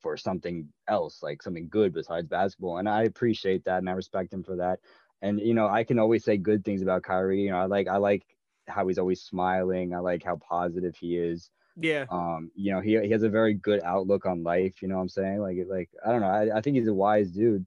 [0.00, 4.32] for something else like something good besides basketball and i appreciate that and i respect
[4.32, 4.80] him for that
[5.22, 7.88] and you know i can always say good things about Kyrie you know i like
[7.88, 8.24] i like
[8.66, 12.06] how he's always smiling i like how positive he is Yeah.
[12.10, 15.02] um you know he, he has a very good outlook on life you know what
[15.02, 17.66] i'm saying like like i don't know I, I think he's a wise dude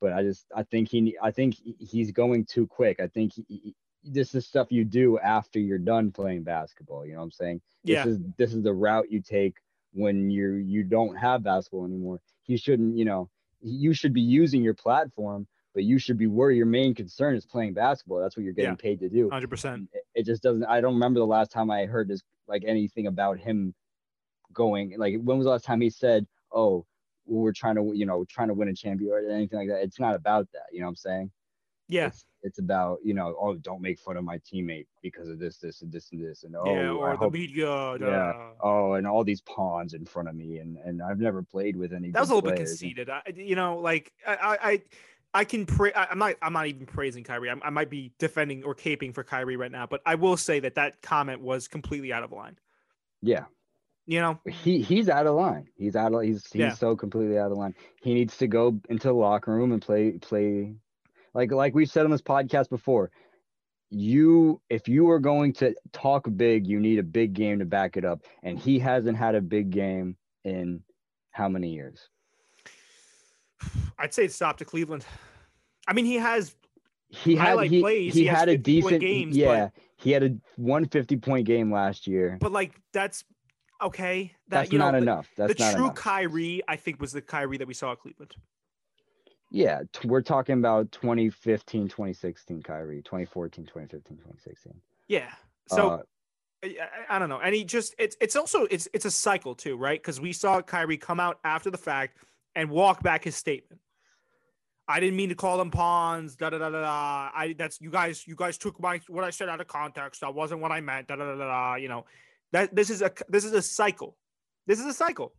[0.00, 3.44] but i just i think he i think he's going too quick i think he,
[3.48, 3.76] he-
[4.06, 7.60] this is stuff you do after you're done playing basketball you know what i'm saying
[7.84, 8.04] Yeah.
[8.04, 9.56] this is this is the route you take
[9.92, 13.30] when you you don't have basketball anymore he shouldn't you know
[13.62, 17.46] you should be using your platform but you should be where your main concern is
[17.46, 18.76] playing basketball that's what you're getting Yeah.
[18.76, 19.86] paid to do 100%.
[19.92, 23.06] it- it just doesn't i don't remember the last time i heard this like anything
[23.06, 23.74] about him
[24.52, 26.84] going like when was the last time he said oh
[27.26, 29.98] we're trying to you know trying to win a champion or anything like that it's
[29.98, 31.30] not about that you know what i'm saying
[31.88, 32.06] Yeah.
[32.06, 35.58] it's, it's about you know oh don't make fun of my teammate because of this
[35.58, 36.82] this and this and this and oh yeah.
[36.82, 37.66] I Or the hope- media.
[37.66, 38.28] da, Yeah.
[38.30, 41.74] Uh, oh and all these pawns in front of me and and i've never played
[41.76, 43.08] with any That was a little bit conceited.
[43.10, 44.82] I, you know, like I, I,
[45.34, 45.92] I, can pray.
[45.94, 46.34] I'm not.
[46.40, 47.50] I'm not even praising Kyrie.
[47.50, 50.60] I'm, I might be defending or caping for Kyrie right now, but I will say
[50.60, 52.56] that that comment was completely out of line.
[53.22, 53.44] yeah
[54.06, 54.38] You know.
[54.48, 55.66] he he's out of line.
[55.76, 56.72] He's out of he's he's Yeah.
[56.74, 57.74] so completely out of line.
[58.02, 60.74] He needs to go into the locker room and play play
[61.34, 63.10] like like we've said on this podcast before.
[63.90, 67.96] You if you are going to talk big, you need a big game to back
[67.96, 68.22] it up.
[68.42, 70.82] And he hasn't had a big game in
[71.30, 72.08] how many years?
[73.98, 75.04] I'd say it stopped to Cleveland.
[75.86, 76.54] I mean, he has.
[77.08, 79.68] He had he, plays, he, he had a decent games, yeah.
[79.96, 82.36] He had a 150 point game last year.
[82.40, 83.24] But like, that's
[83.80, 84.32] okay.
[84.48, 85.30] That That's you know, not the- enough.
[85.36, 85.94] That's the true enough.
[85.94, 88.34] Kyrie, I think, was the Kyrie that we saw at Cleveland.
[89.50, 94.72] Yeah, t- we're talking about 2015, 2016 Kyrie, 2014, 2015, 2016.
[95.06, 95.30] Yeah.
[95.68, 96.68] So Uh,
[97.08, 97.40] I don't know.
[97.40, 100.00] And he just it's it's also it's it's a cycle too, right?
[100.00, 102.16] Because we saw Kyrie come out after the fact
[102.54, 103.80] and walk back his statement.
[104.86, 106.36] I didn't mean to call them pawns.
[106.36, 106.80] Da da da da.
[106.82, 107.30] da.
[107.34, 108.26] I that's you guys.
[108.26, 110.20] You guys took my what I said out of context.
[110.20, 111.08] That wasn't what I meant.
[111.08, 111.46] Da da da da.
[111.46, 111.74] da.
[111.76, 112.04] You know,
[112.52, 114.16] that this is a this is a cycle.
[114.66, 115.32] This is a cycle.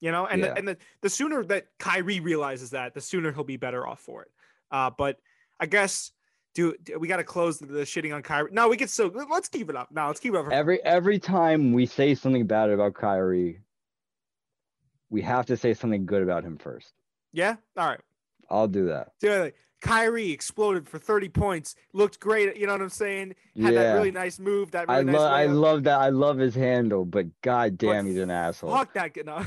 [0.00, 0.48] You know, and Yeah.
[0.48, 4.00] the, and the, the sooner that Kyrie realizes that, the sooner he'll be better off
[4.00, 4.28] for it.
[4.70, 5.18] Uh, but
[5.58, 6.12] I guess
[6.54, 8.50] do, do- we got to close the, the shitting on Kyrie?
[8.52, 9.88] No, we can still let's keep it up.
[9.92, 10.52] No, let's keep it up.
[10.52, 13.60] every every time we say something bad about Kyrie,
[15.10, 16.92] we have to say something good about him first.
[17.32, 17.56] Yeah.
[17.76, 18.00] All right.
[18.48, 19.12] I'll do that.
[19.22, 21.74] Like, Kyrie exploded for 30 points.
[21.92, 22.56] Looked great.
[22.56, 23.34] You know what I'm saying?
[23.56, 24.70] Had that yeah, really nice move.
[24.72, 26.00] That really I nice love I love that.
[26.00, 28.70] I love his handle, but god But damn, he's an asshole.
[28.70, 29.16] Fuck that.
[29.24, 29.44] No.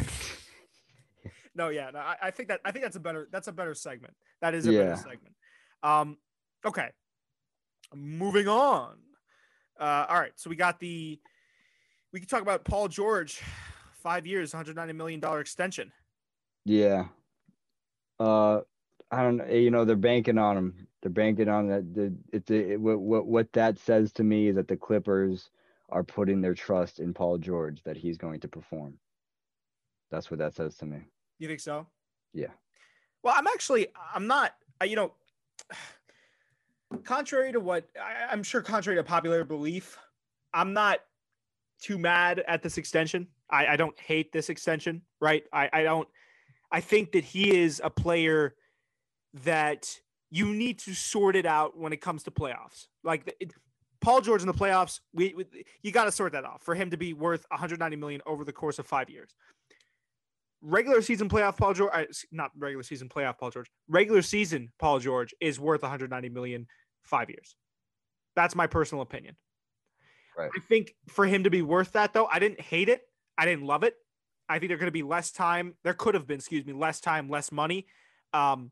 [1.56, 1.92] no, yeah.
[1.92, 4.14] No, I, I think that I think that's a better that's a better segment.
[4.42, 5.36] That is a better segment.
[5.84, 6.18] Um,
[6.66, 6.90] okay.
[7.94, 8.96] Moving on.
[9.80, 10.32] Uh, all right.
[10.36, 11.20] So we got the
[12.12, 13.42] we can talk about Paul George,
[14.04, 15.92] five years, 190 million dollar extension.
[16.66, 17.06] Yeah.
[18.20, 18.62] Uh,
[19.10, 19.46] I don't know.
[19.46, 20.88] You know, they're banking on him.
[21.02, 21.94] They're banking on that.
[21.96, 25.50] The it's a, it, what what what that says to me is that the Clippers
[25.90, 28.98] are putting their trust in Paul George that he's going to perform.
[30.12, 31.00] That's what that says to me.
[31.40, 31.88] You think so?
[32.34, 32.48] Yeah.
[33.24, 34.54] Well, I'm actually I'm not.
[34.82, 35.14] I, you know,
[37.04, 39.98] contrary to what I, I'm sure, contrary to popular belief,
[40.54, 41.00] I'm not
[41.82, 43.28] too mad at this extension.
[43.54, 45.44] I, I don't hate this extension, right?
[45.54, 46.08] I, I don't.
[46.72, 48.56] I think that he is a player
[49.46, 49.88] that
[50.32, 52.88] you need to sort it out when it comes to playoffs.
[53.04, 53.54] Like it,
[54.02, 55.46] Paul George in the playoffs, we, we
[55.84, 58.52] you got to sort that off for him to be worth 190 million over the
[58.52, 59.36] course of five years.
[60.62, 61.92] Regular season playoff Paul George,
[62.32, 63.68] not regular season playoff Paul George.
[63.88, 66.66] Regular season Paul George is worth 190 million
[67.04, 67.56] five years.
[68.36, 69.36] That's my personal opinion.
[70.36, 70.50] Right.
[70.56, 73.04] I think for him to be worth that, though, I didn't hate it.
[73.38, 73.96] I didn't love it.
[74.50, 75.76] I think there going to be less time.
[75.84, 77.88] There could have been, excuse me, less time, less money.
[78.34, 78.72] Um,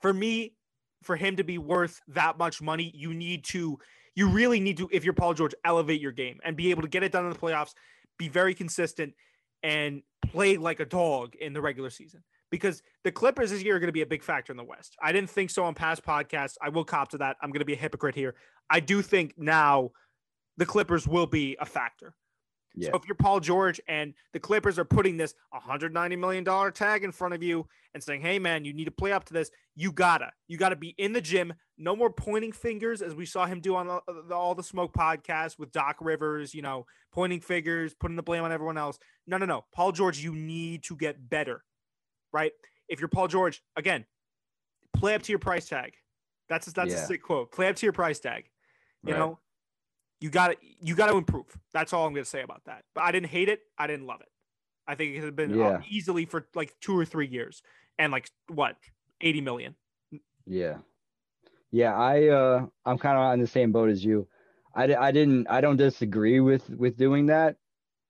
[0.00, 0.54] for me,
[1.02, 3.78] for him to be worth that much money, you need to,
[4.14, 6.88] you really need to, if you're Paul George, elevate your game and be able to
[6.88, 7.74] get it done in the playoffs,
[8.18, 9.14] be very consistent,
[9.62, 12.22] and play like a dog in the regular season.
[12.50, 14.94] Because the Clippers this year are going to be a big factor in the West.
[15.02, 16.56] I didn't think so on past podcasts.
[16.62, 17.36] I will cop to that.
[17.42, 18.34] I'm going to be a hypocrite here.
[18.70, 19.90] I do think now
[20.56, 22.14] the Clippers will be a factor.
[22.76, 22.90] Yeah.
[22.90, 27.04] So if you're Paul George and the Clippers are putting this 190 million dollar tag
[27.04, 29.50] in front of you and saying, "Hey man, you need to play up to this,"
[29.74, 31.54] you gotta, you gotta be in the gym.
[31.78, 34.62] No more pointing fingers, as we saw him do on the, uh, the, all the
[34.62, 36.54] Smoke podcast with Doc Rivers.
[36.54, 38.98] You know, pointing fingers, putting the blame on everyone else.
[39.26, 39.64] No, no, no.
[39.74, 41.64] Paul George, you need to get better,
[42.32, 42.52] right?
[42.88, 44.04] If you're Paul George, again,
[44.94, 45.94] play up to your price tag.
[46.48, 47.02] That's that's Yeah.
[47.02, 47.52] a sick quote.
[47.52, 48.48] Play up to your price tag.
[49.02, 49.18] You Right.
[49.18, 49.38] know,
[50.20, 51.46] you got to you got to improve.
[51.72, 52.84] That's all I'm going to say about that.
[52.94, 53.60] But I didn't hate it.
[53.78, 54.28] I didn't love it.
[54.86, 55.80] I think it had been uh, Yeah.
[55.88, 57.62] easily for like two or three years
[57.98, 58.76] and like what
[59.20, 59.74] 80 million.
[60.46, 60.78] Yeah.
[61.70, 64.28] Yeah, I uh I'm kind of on the same boat as you.
[64.74, 67.56] I, I didn't I don't disagree with with doing that,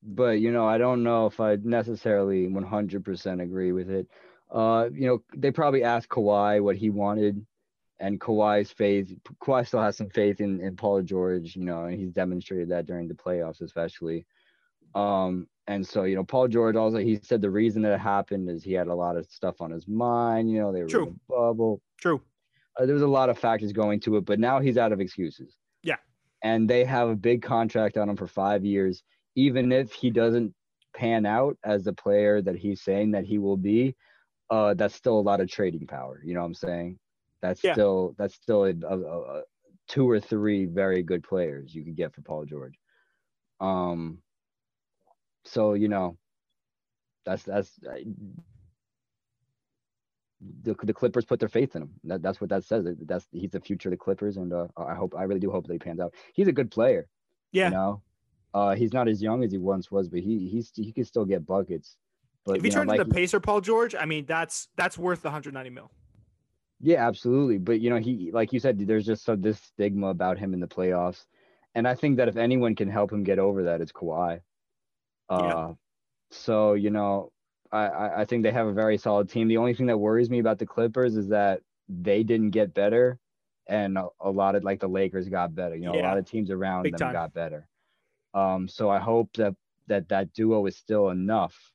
[0.03, 4.07] but you know, I don't know if I necessarily 100% agree with it.
[4.51, 7.45] Uh, you know, they probably asked Kawhi what he wanted
[7.99, 11.99] and Kawhi's faith Kawhi still has some faith in in Paul George, you know, and
[11.99, 14.27] he's demonstrated that during the playoffs especially.
[14.95, 18.49] Um and so, you know, Paul George also he said the reason that it happened
[18.49, 21.07] is he had a lot of stuff on his mind, you know, they were True.
[21.07, 22.21] in bubble True.
[22.79, 25.01] uh, there was a lot of factors going to it, but now he's out of
[25.01, 25.57] excuses.
[25.83, 25.97] Yeah.
[26.43, 29.03] And they have a big contract on him for five years.
[29.35, 30.55] Even if he doesn't
[30.95, 33.95] pan out as the player that he's saying that he will be,
[34.51, 36.21] uh, that's still a lot of trading power.
[36.25, 36.99] You know what I'm saying?
[37.47, 37.75] That's Yeah.
[37.75, 39.43] still that's still a, a, a,
[39.89, 42.75] two or three very good players you could get for Paul George.
[43.61, 44.19] Um.
[45.45, 46.19] So you know,
[47.25, 47.95] that's that's uh,
[50.63, 51.91] the, the Clippers put their faith in him.
[52.05, 52.85] That, that's what that says.
[53.03, 55.67] That's he's the future of the Clippers, and uh, I hope I really do hope
[55.67, 56.15] that he pans out.
[56.35, 57.07] He's a good player.
[57.53, 57.67] Yeah.
[57.67, 58.03] You know,
[58.55, 61.25] uh, he's not as young as he once was, but he he's he can still
[61.25, 61.97] get buckets.
[62.45, 65.23] But if you know, turns like- into Pacer Paul George, I mean that's that's worth
[65.23, 65.91] the 190 mil.
[66.81, 67.59] Yeah, absolutely.
[67.59, 70.61] But you know, he like you said, there's just so this stigma about him in
[70.61, 71.27] the playoffs,
[71.75, 74.41] and I think that if anyone can help him get over that, it's Kawhi.
[75.29, 75.75] Uh, Yeah.
[76.31, 77.33] so you know,
[77.73, 79.49] I, I think they have a very solid team.
[79.49, 83.19] The only thing that worries me about the Clippers is that they didn't get better,
[83.67, 85.77] and a, a lot of like the Lakers got better.
[85.77, 87.13] You know, a lot of teams around Big them time.
[87.13, 87.69] got better.
[88.35, 89.55] Um, so I hope that
[89.89, 91.73] that that duo is still enough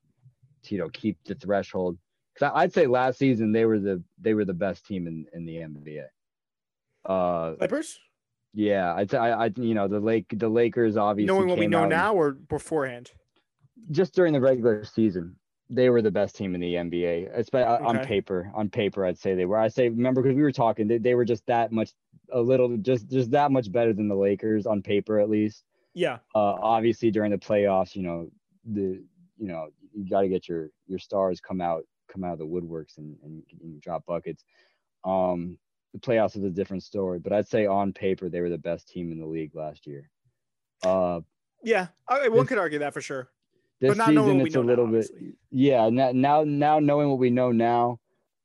[0.63, 1.97] to you know keep the threshold.
[2.41, 5.45] Because I'd say last season they were the they were the best team in in
[5.45, 6.05] the NBA.
[7.05, 7.99] Uh, Clippers,
[8.53, 11.67] yeah, I'd say I, I you know the Lake the Lakers obviously knowing what we
[11.67, 13.11] know now or beforehand.
[13.91, 15.35] just during the regular season.
[15.73, 18.51] They were the best team in the NBA, especially on paper.
[18.53, 19.57] On paper, I'd say they were.
[19.57, 21.91] I say remember because we were talking, they, they were just that much,
[22.33, 25.63] a little, just just that much better than the Lakers on paper at least.
[25.93, 28.29] Yeah, uh, obviously during the playoffs, you know,
[28.65, 29.01] the
[29.37, 32.45] you know you got to get your your stars come out come out of the
[32.45, 34.43] woodworks and, and, and drop buckets.
[35.03, 35.57] Um,
[35.93, 38.87] the playoffs is a different story, but I'd say on paper they were the best
[38.87, 40.09] team in the league last year.
[40.83, 41.21] Uh,
[41.63, 41.87] yeah.
[42.07, 43.29] I, one This- could argue that for sure.
[43.79, 45.33] this season it's a know now, little bit obviously.
[45.51, 45.89] yeah.
[45.89, 47.99] Now, now now knowing what we know now,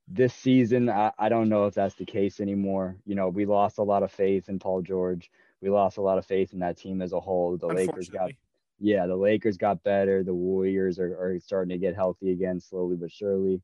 [0.08, 2.96] this season I, I don't know if that's the case anymore.
[3.04, 5.30] You know, we lost a lot of faith in Paul George.
[5.60, 7.56] We lost a lot of faith in that team as a whole.
[7.56, 8.30] The Lakers got
[8.78, 10.22] yeah, the Lakers got better.
[10.22, 13.60] The Warriors are, are starting to get healthy again, slowly but surely.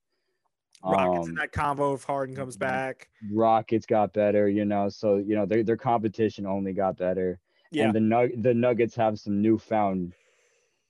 [0.85, 3.09] Rockets in Um, that convo if Harden comes back.
[3.31, 4.89] Rockets got better, you know.
[4.89, 7.39] So you know their their competition only got better.
[7.71, 10.13] Yeah, And the Nug- the Nuggets have some newfound,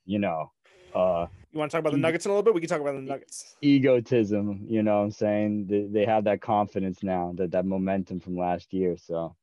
[0.05, 0.51] you know,
[0.95, 2.55] uh, you want to talk about the Nuggets in a little bit?
[2.55, 3.57] We can talk about the Nuggets.
[3.61, 4.65] egotism.
[4.67, 8.37] You know, what I'm saying they, they have that confidence now, that that momentum from
[8.37, 8.97] last year.
[8.97, 9.37] So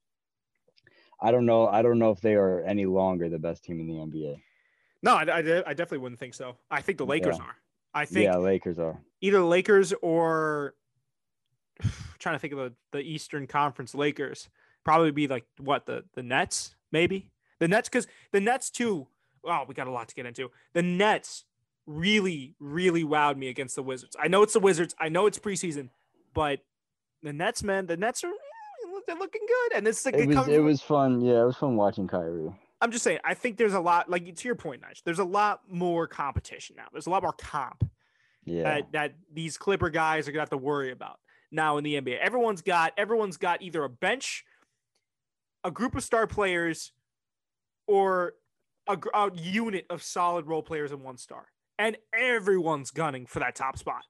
[1.21, 1.67] I don't know.
[1.67, 4.41] I don't know if they are any longer the best team in the NBA.
[5.01, 6.57] No, I, I, I definitely wouldn't think so.
[6.69, 7.45] I think the Lakers Yeah.
[7.45, 7.55] are.
[7.93, 8.99] I think Yeah, Lakers are.
[9.21, 10.75] either the Lakers or
[12.19, 14.49] trying to think of the, the Eastern Conference Lakers.
[14.83, 17.29] probably be like what the the Nets maybe
[17.59, 19.07] the Nets because the Nets too.
[19.43, 20.51] Wow, we got a lot to get into.
[20.73, 21.45] The Nets
[21.85, 24.15] really really wowed me against the Wizards.
[24.19, 24.93] I know it's the Wizards.
[24.99, 25.89] I know it's preseason,
[26.33, 26.59] but
[27.23, 30.27] the Nets, man, the Nets are eh, they're looking good, and this is like It
[30.27, 31.21] was it was fun.
[31.21, 32.51] Yeah, it was fun watching Kyrie.
[32.81, 33.19] I'm just saying.
[33.23, 35.01] I think there's a lot, like to your point, Nice.
[35.01, 36.85] There's a lot more competition now.
[36.91, 37.89] There's a lot more comp
[38.45, 38.63] Yeah.
[38.63, 41.19] that that these Clipper guys are gonna have to worry about
[41.51, 42.17] now in the NBA.
[42.19, 44.45] Everyone's got everyone's got either a bench,
[45.63, 46.93] a group of star players,
[47.87, 48.35] or
[48.87, 53.55] a, a unit of solid role players and one star, and everyone's gunning for that
[53.55, 54.03] top spot.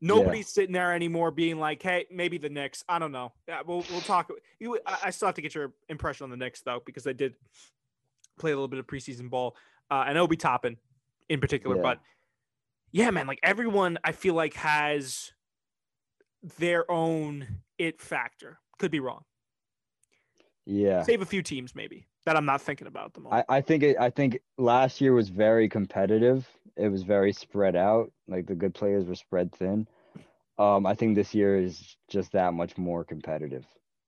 [0.00, 3.32] Nobody's sitting there anymore being like, "Hey, maybe the Knicks." I don't know.
[3.48, 4.30] Yeah, we'll we'll talk.
[4.60, 7.14] You, I, I still have to get your impression on the Knicks though, because they
[7.14, 7.34] did
[8.38, 9.56] play a little bit of preseason ball,
[9.90, 10.76] uh, and Obi Toppin
[11.28, 11.76] in particular.
[11.76, 11.82] Yeah.
[11.82, 12.00] But
[12.92, 15.32] yeah, man, like everyone, I feel like has
[16.58, 17.46] their own
[17.78, 18.58] it factor.
[18.78, 19.24] Could be wrong.
[20.66, 21.02] yeah.
[21.02, 23.46] Save a few teams maybe that I'm not thinking about the moment.
[23.48, 26.46] I, I think it, I think last year was very competitive.
[26.76, 28.12] It was very spread out.
[28.28, 29.88] Like the good players were spread thin.
[30.58, 33.64] Um, I think this year is just that much more competitive.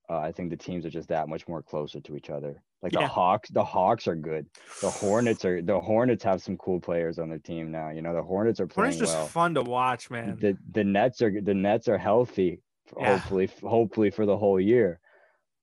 [0.09, 2.61] Uh, I think the teams are just that much more closer to each other.
[2.81, 3.01] Like Yeah.
[3.01, 4.47] the Hawks, the Hawks are good.
[4.81, 7.89] The Hornets are the Hornets have some cool players on their team now.
[7.89, 9.27] You know, the Hornets are playing just well.
[9.27, 10.37] fun to watch, man.
[10.39, 12.61] The the Nets are the Nets are healthy.
[12.97, 13.13] Yeah.
[13.17, 14.99] Hopefully, hopefully for the whole year.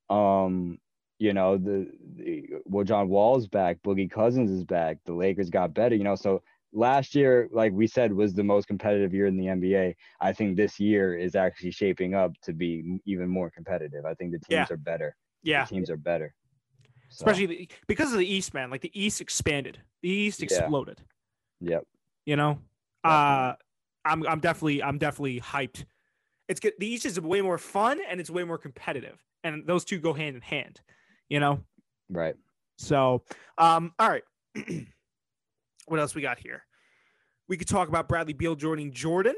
[0.09, 0.79] Um,
[1.19, 4.99] you know the, the well, John Wall's back, Boogie Cousins is back.
[5.05, 5.95] The Lakers got better.
[5.95, 6.43] You know, so
[6.73, 9.95] last year, like we said, was the most competitive year in the NBA.
[10.21, 14.05] I think this year is actually shaping up to be even more competitive.
[14.05, 14.67] I think the teams Yeah.
[14.71, 15.17] are better.
[15.43, 16.35] yeah, The teams are better.
[17.09, 18.69] So, especially the, because of the East, man.
[18.71, 19.79] Like the East expanded.
[20.03, 20.45] The East Yeah.
[20.45, 21.01] exploded.
[21.61, 21.85] yep.
[22.27, 22.59] You know,
[23.05, 23.55] uh,
[24.05, 25.85] I'm I'm definitely I'm definitely hyped.
[26.49, 26.75] It's good.
[26.79, 30.13] The East is way more fun and it's way more competitive, and those two go
[30.13, 30.81] hand in hand.
[31.29, 31.61] You know,
[32.09, 32.37] Right.
[32.77, 33.23] so
[33.59, 34.23] um, all right.
[35.87, 36.63] what else we got here?
[37.49, 39.35] We could talk about Bradley Beal joining Jordan.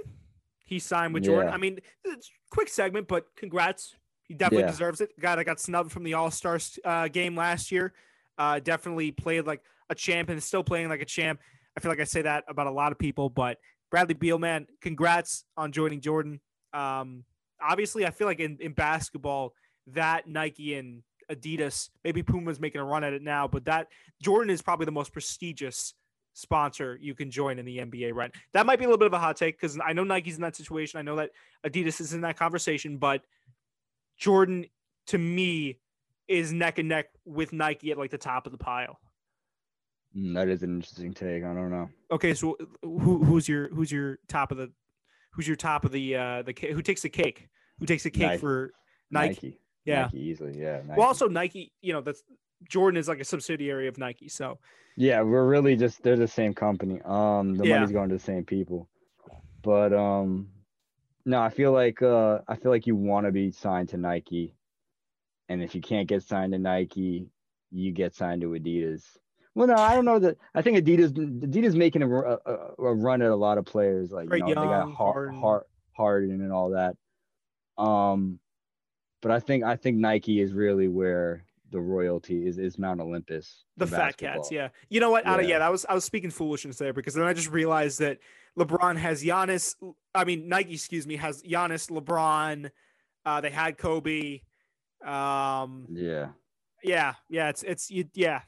[0.64, 1.48] He signed with Jordan.
[1.48, 1.54] Yeah.
[1.54, 3.94] I mean, it's a quick segment, but congrats.
[4.24, 4.70] He definitely Yeah.
[4.70, 5.18] deserves it.
[5.18, 7.94] Guy that got snubbed from the All Star uh, game last year.
[8.36, 11.40] Uh, definitely played like a champ and is still playing like a champ.
[11.76, 13.58] I feel like I say that about a lot of people, but
[13.90, 16.40] Bradley Beal, man, congrats on joining Jordan.
[16.74, 17.24] Um,
[17.60, 19.54] obviously, I feel like in, in basketball,
[19.88, 23.88] that Nike and Adidas, maybe Puma's making a run at it now, but that
[24.22, 25.94] Jordan is probably the most prestigious
[26.32, 28.30] sponsor you can join in the NBA, right?
[28.52, 30.42] That might be a little bit of a hot take because I know Nike's in
[30.42, 30.98] that situation.
[30.98, 31.30] I know that
[31.66, 33.22] Adidas is in that conversation, but
[34.18, 34.66] Jordan
[35.08, 35.80] to me
[36.28, 39.00] is neck and neck with Nike at like the top of the pile.
[40.16, 41.44] Mm, that is an interesting take.
[41.44, 41.88] I don't know.
[42.10, 44.70] Okay, so who who's your who's your top of the
[45.32, 47.48] who's your top of the uh the who takes the cake?
[47.78, 48.38] Who takes the cake Nike.
[48.38, 48.72] for
[49.10, 49.60] Nike?
[49.88, 50.02] Yeah.
[50.02, 50.58] Nike easily.
[50.60, 50.78] Yeah.
[50.86, 50.98] Nike.
[50.98, 52.22] Well, also Nike, you know, that's
[52.68, 54.58] Jordan is like a subsidiary of Nike, so
[54.96, 57.00] Yeah, we're really just they're the same company.
[57.04, 57.76] Um, the Yeah.
[57.76, 58.88] money's going to the same people.
[59.62, 60.48] But um,
[61.24, 64.54] no, I feel like uh, I feel like you want to be signed to Nike,
[65.48, 67.28] and if you can't get signed to Nike,
[67.70, 69.02] you get signed to Adidas.
[69.54, 70.36] Well, no, I don't know that.
[70.54, 72.38] I think Adidas Adidas making a, a,
[72.78, 74.10] a- run at a lot of players.
[74.12, 75.60] Like you know, they got Young, Har- Harden.
[75.96, 76.96] Harden and all that.
[77.76, 78.38] Um,
[79.20, 83.64] but I think I think Nike is really where the royalty is is Mount Olympus.
[83.76, 84.68] the fat cats, yeah.
[84.88, 85.26] You know what?
[85.26, 85.56] Out of, Yeah.
[85.56, 88.18] yeah, that was I was speaking foolishness there because then I just realized that
[88.58, 89.74] LeBron has Giannis.
[90.14, 92.70] I mean Nike, excuse me, has Giannis, LeBron.
[93.26, 94.40] Uh, they had Kobe.
[95.04, 96.28] Um, Yeah.
[96.82, 98.40] yeah, yeah, it's it's you, yeah,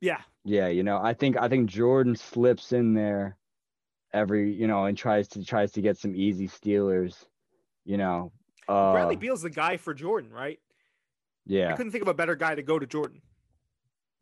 [0.00, 3.36] yeah, Yeah, you know, I think I think Jordan slips in there
[4.12, 7.26] every, you know, and tries to tries to get some easy stealers,
[7.84, 8.32] you know.
[8.70, 10.58] Uh Bradley Beal's the guy for Jordan, right?
[11.46, 11.72] Yeah.
[11.72, 13.20] I couldn't think of a better guy to go to Jordan.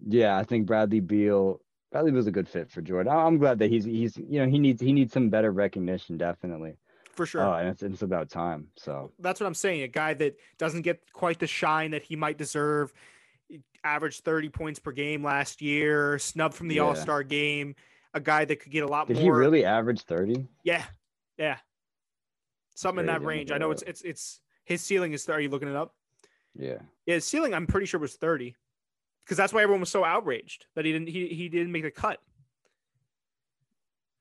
[0.06, 3.12] Yeah, I think Bradley Beal Bradley Beal's a good fit for Jordan.
[3.12, 6.76] I'm glad that he's he's you know, he needs he needs some better recognition definitely.
[7.12, 7.42] For sure.
[7.42, 8.68] Uh, and it's it's about time.
[8.76, 9.82] So, That's what I'm saying.
[9.82, 12.92] A guy that doesn't get quite the shine that he might deserve.
[13.82, 16.82] Averaged 30 points per game last year, snubbed from the Yeah.
[16.82, 17.74] All Star game.
[18.14, 19.22] A guy that could get a lot did more.
[19.22, 20.46] Did he really average 30?
[20.62, 20.84] Yeah,
[21.36, 21.56] yeah.
[22.78, 23.50] Something in that range.
[23.50, 25.28] I know it's it's it's his ceiling is.
[25.28, 25.96] Are you looking it up?
[26.54, 26.78] Yeah.
[27.06, 27.52] Yeah, his ceiling.
[27.52, 28.54] I'm pretty sure was 30,
[29.24, 31.90] because that's why everyone was so outraged that he didn't he he didn't make the
[31.90, 32.20] cut.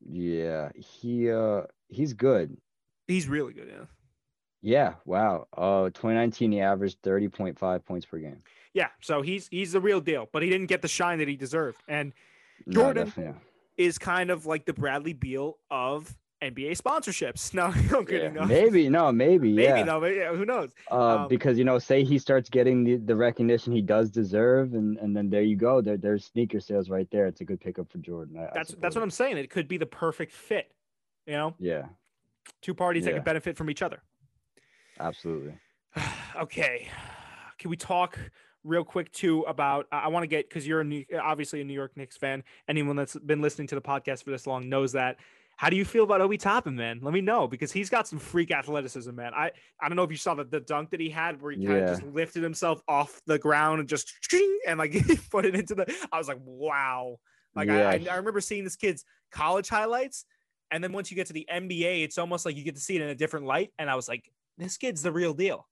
[0.10, 2.58] Yeah, he uh he's good.
[3.08, 3.68] He's really good.
[3.72, 3.86] Yeah.
[4.64, 5.47] Yeah, wow.
[5.55, 8.41] Uh 2019 he averaged 30.5 points per game.
[8.74, 8.88] Yeah.
[9.01, 11.84] So he's he's the real deal, but he didn't get the shine that he deserved.
[11.88, 12.12] And
[12.68, 13.36] Jordan-
[13.78, 17.53] is kind of like the Bradley Beal of NBA sponsorships.
[17.53, 17.65] No,
[17.97, 18.35] I'm kidding.
[18.35, 18.45] Yeah, no.
[18.45, 19.83] Maybe no, maybe, Maybe yeah.
[19.83, 19.99] though.
[19.99, 20.71] but yeah, who knows?
[20.91, 24.73] Uh, Um, because you know, say he starts getting the, the recognition he does deserve,
[24.73, 25.81] and and then there you go.
[25.81, 27.25] There there's sneaker sales right there.
[27.27, 28.38] It's a good pickup for Jordan.
[28.38, 29.03] I, I That's support that's what.
[29.03, 29.38] I'm saying.
[29.38, 30.71] It could be the perfect fit.
[31.25, 31.85] You know, Yeah,
[32.61, 34.01] two parties that could benefit from each other.
[34.99, 35.55] absolutely.
[36.35, 36.88] okay,
[37.57, 38.17] can we talk
[38.63, 39.88] real quick too about?
[39.91, 42.43] I want to get because you're a New, obviously a New York Knicks fan.
[42.67, 45.17] Anyone that's been listening to the podcast for this long knows that.
[45.58, 46.99] How do you feel about Obi Toppin, man?
[47.01, 49.34] Let me know because he's got some freak athleticism, man.
[49.34, 49.51] I
[49.82, 51.80] I don't know if you saw the, the dunk that he had where he kind
[51.80, 51.93] of Yeah.
[51.95, 54.14] just lifted himself off the ground and just
[54.68, 54.93] and like
[55.32, 55.93] put it into the.
[56.12, 57.18] I was like, wow.
[57.55, 60.26] Like I, I I remember seeing this kid's college highlights,
[60.70, 62.95] and then once you get to the NBA, it's almost like you get to see
[62.95, 63.72] it in a different light.
[63.80, 65.68] And I was like, this kid's the real deal.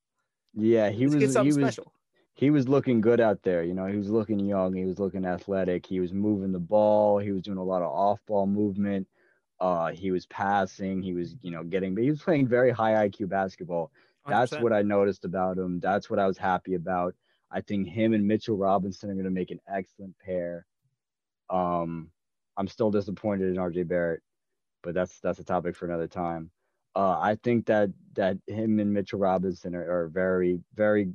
[0.56, 1.94] Yeah, he This was he was special.
[2.34, 3.62] he was looking good out there.
[3.64, 4.74] You know, he was looking young.
[4.74, 5.86] He was looking athletic.
[5.86, 7.20] He was moving the ball.
[7.20, 9.08] He was doing a lot of off-ball movement.
[9.60, 11.02] Uh, he was passing.
[11.02, 11.96] He was, you know, getting.
[11.96, 13.92] but He was playing very high IQ basketball.
[14.28, 14.62] That's 100%.
[14.62, 15.80] what I noticed about him.
[15.80, 17.16] That's what I was happy about.
[17.52, 20.66] I think him and Mitchell Robinson are going to make an excellent pair.
[21.50, 22.10] Um,
[22.58, 24.22] I'm still disappointed in RJ Barrett,
[24.82, 26.50] but that's that's a topic for another time.
[26.96, 31.12] Uh, I think that that him and Mitchell Robinson are, are very, very,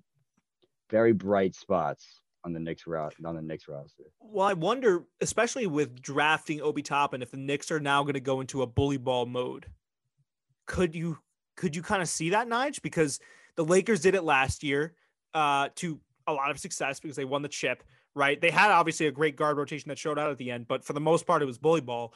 [0.90, 4.04] very bright spots on the Knicks route on the Knicks roster.
[4.20, 8.20] Well, I wonder, especially with drafting Obi Toppin, if the Knicks are now going to
[8.20, 9.66] go into a bully ball mode.
[10.66, 11.18] Could you
[11.56, 12.80] could you kind of see that, Nige?
[12.80, 13.20] Because
[13.56, 14.94] the Lakers did it last year
[15.34, 17.82] uh, to a lot of success because they won the chip,
[18.14, 18.40] right?
[18.40, 20.92] They had obviously a great guard rotation that showed out at the end, but for
[20.92, 22.14] the most part, it was bully ball.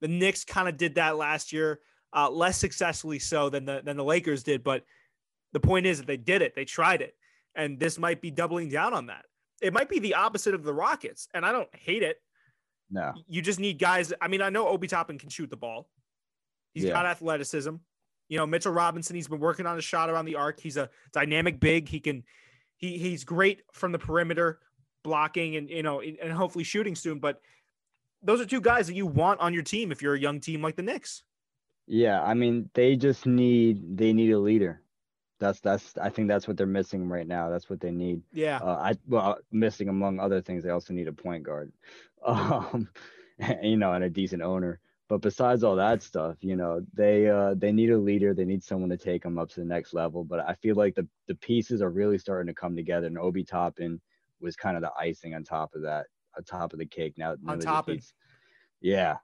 [0.00, 1.80] The Knicks kind of did that last year,
[2.14, 4.64] uh, less successfully so than the than the Lakers did.
[4.64, 4.84] But
[5.52, 7.14] the point is that they did it, they tried it,
[7.54, 9.24] and this might be doubling down on that.
[9.62, 12.20] It might be the opposite of the Rockets, and I don't hate it.
[12.90, 14.12] No, You just need guys.
[14.20, 15.88] I mean, I know Obi Toppin can shoot the ball.
[16.74, 16.92] He's Yeah.
[16.92, 17.76] got athleticism.
[18.28, 19.16] You know, Mitchell Robinson.
[19.16, 20.60] He's been working on his shot around the arc.
[20.60, 21.88] He's a dynamic big.
[21.88, 22.24] He can.
[22.76, 24.60] He he's great from the perimeter,
[25.02, 27.20] blocking and you know and hopefully shooting soon.
[27.20, 27.40] But
[28.22, 30.62] those are two guys that you want on your team if you're a young team
[30.62, 31.22] like the Knicks.
[31.86, 34.82] Yeah, I mean, they just need they need a leader.
[35.40, 37.50] That's that's I think that's what they're missing right now.
[37.50, 38.22] That's what they need.
[38.32, 38.58] Yeah.
[38.58, 41.72] Uh, I well, missing among other things, they also need a point guard,
[42.26, 42.88] um,
[43.62, 44.80] you know, and a decent owner.
[45.08, 48.32] But besides all that stuff, you know, they uh, they need a leader.
[48.32, 50.24] They need someone to take them up to the next level.
[50.24, 53.06] But I feel like the the pieces are really starting to come together.
[53.06, 54.00] And Obi Toppin
[54.40, 56.06] was kind of the icing on top of that,
[56.36, 57.14] on top of the cake.
[57.18, 57.96] Now, now On topping.
[57.96, 58.04] need-
[58.80, 59.16] yeah.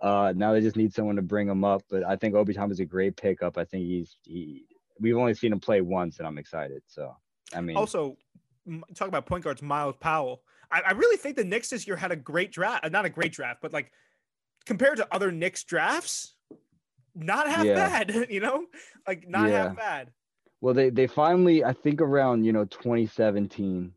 [0.00, 1.82] Uh, now they just need someone to bring them up.
[1.88, 3.58] But I think Obi Toppin is a great pickup.
[3.58, 4.66] I think he's he.
[5.00, 6.82] We've only seen him play once, and I'm excited.
[6.86, 7.14] So
[7.54, 8.16] I mean, Also,
[8.94, 10.42] talk about point guards, Miles Powell.
[10.70, 12.84] I, I really think the Knicks this year had a great draft.
[12.84, 13.92] uh, Not a great draft, but like
[14.64, 16.34] compared to other Knicks drafts,
[17.14, 17.74] not half Yeah.
[18.04, 18.26] bad.
[18.30, 18.66] You know,
[19.06, 19.68] like not Yeah.
[19.68, 20.12] half bad.
[20.60, 23.92] Well, they they finally, I think around you know 2017,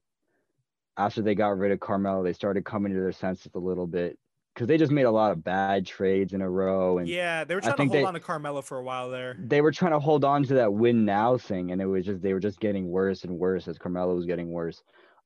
[0.98, 4.20] after they got rid of Carmelo, they started coming to their senses a little bit
[4.60, 7.56] because they just made a lot of bad trades in a row, and Yeah, they
[7.56, 9.38] were trying to hold they- on to Carmelo for a while there.
[9.40, 12.22] they were trying to hold on to that win now thing, and it was just
[12.22, 14.84] they were just getting worse and worse as Carmelo was getting worse.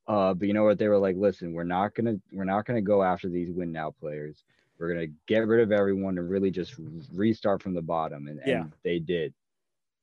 [0.08, 0.78] Uh, but you know what?
[0.78, 3.90] They were like, listen, we're not gonna we're not gonna go after these win now
[3.90, 4.44] players.
[4.78, 6.76] We're gonna get rid of everyone and really just
[7.12, 8.62] restart from the bottom, and, Yeah.
[8.62, 9.34] and they did.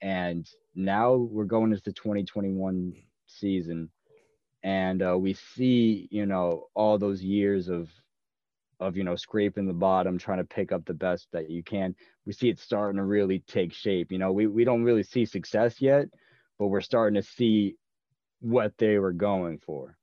[0.02, 2.94] And now we're going into the 2021
[3.26, 3.90] season,
[4.64, 7.88] and uh, we see you know all those years of
[8.80, 11.94] of you know scraping the bottom, trying to pick up the best that you can.
[12.26, 14.10] We see it starting to really take shape.
[14.10, 16.08] You know, we we don't really see success yet,
[16.58, 17.76] but we're starting to see
[18.40, 19.96] what they were going for.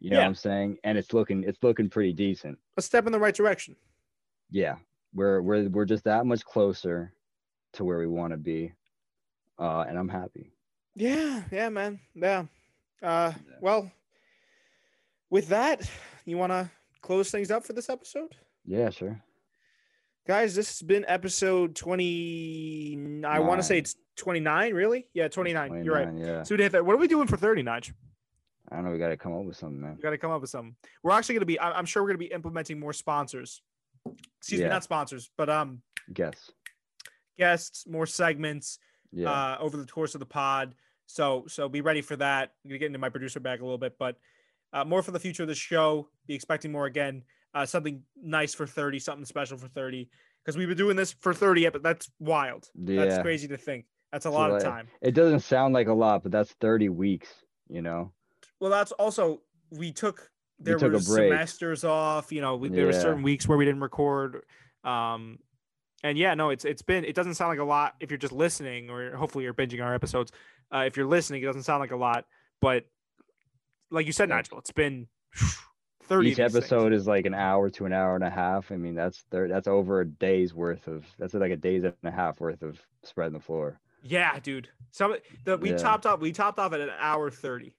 [0.00, 0.22] You know Yeah.
[0.22, 0.78] what I'm saying?
[0.84, 2.58] And it's looking it's looking pretty decent.
[2.76, 3.76] A step in the right direction.
[4.50, 4.76] Yeah.
[5.14, 7.12] We're we're we're just that much closer
[7.74, 8.72] to where we want to be.
[9.58, 10.52] Uh and I'm happy.
[10.94, 12.00] Yeah, yeah, man.
[12.14, 12.44] Yeah.
[13.02, 13.56] Uh, Yeah.
[13.60, 13.92] well,
[15.30, 15.88] with that,
[16.24, 16.70] you want to
[17.02, 18.34] close things up for this episode?
[18.64, 19.22] Yeah, sure.
[20.26, 23.22] Guys, this has been episode 20.
[23.26, 25.06] I want to say it's 29, really?
[25.14, 25.84] Yeah, 29.
[25.84, 26.08] You're right.
[26.14, 26.42] Yeah.
[26.42, 26.84] So hit that.
[26.84, 27.92] What are we doing for 30, Nige?
[28.70, 29.96] I don't know, we gotta come up with something, man.
[29.96, 30.76] We got to come up with something.
[31.02, 33.62] We're actually going to be, I'm sure we're going to be implementing more sponsors.
[34.38, 35.80] Excuse me, not sponsors, but um,
[36.12, 36.50] Guess.
[37.38, 38.78] guests, more segments
[39.10, 39.30] Yeah.
[39.30, 40.74] uh, over the course of the pod.
[41.06, 42.52] So, so be ready for that.
[42.64, 44.16] I'm gonna get into my producer bag a little bit, but
[44.72, 46.08] uh, more for the future of the show.
[46.26, 47.22] Be expecting more again.
[47.54, 50.08] Uh, something nice for 30, something special for 30,
[50.44, 51.62] because we've been doing this for 30.
[51.62, 52.68] Yeah, but that's wild.
[52.74, 53.04] Yeah.
[53.04, 53.86] That's crazy to think.
[54.12, 54.88] That's a So, lot of time.
[55.00, 57.28] It doesn't sound like a lot, but that's 30 weeks,
[57.68, 58.12] you know.
[58.60, 62.32] Well, that's also we took there took a were semesters off.
[62.32, 64.42] You know, we, there were certain weeks where we didn't record.
[64.84, 65.38] Um,
[66.02, 68.32] and yeah, no, it's it's been it doesn't sound like a lot if you're just
[68.32, 70.32] listening, or hopefully you're binging our episodes.
[70.74, 72.24] Uh, if you're listening, it doesn't sound like a lot,
[72.60, 72.84] but
[73.90, 74.28] like you said.
[74.28, 75.08] Nigel, it's been
[76.04, 76.30] thirty.
[76.30, 76.64] Each of these things.
[76.72, 78.70] episode is like an hour to an hour and a half.
[78.72, 81.94] I mean, that's thir- that's over a day's worth of that's like a day's and
[82.04, 83.80] a half worth of spreading the floor.
[84.02, 84.68] Yeah, dude.
[84.90, 85.76] Some the we Yeah.
[85.76, 87.74] topped off we topped off at an hour thirty.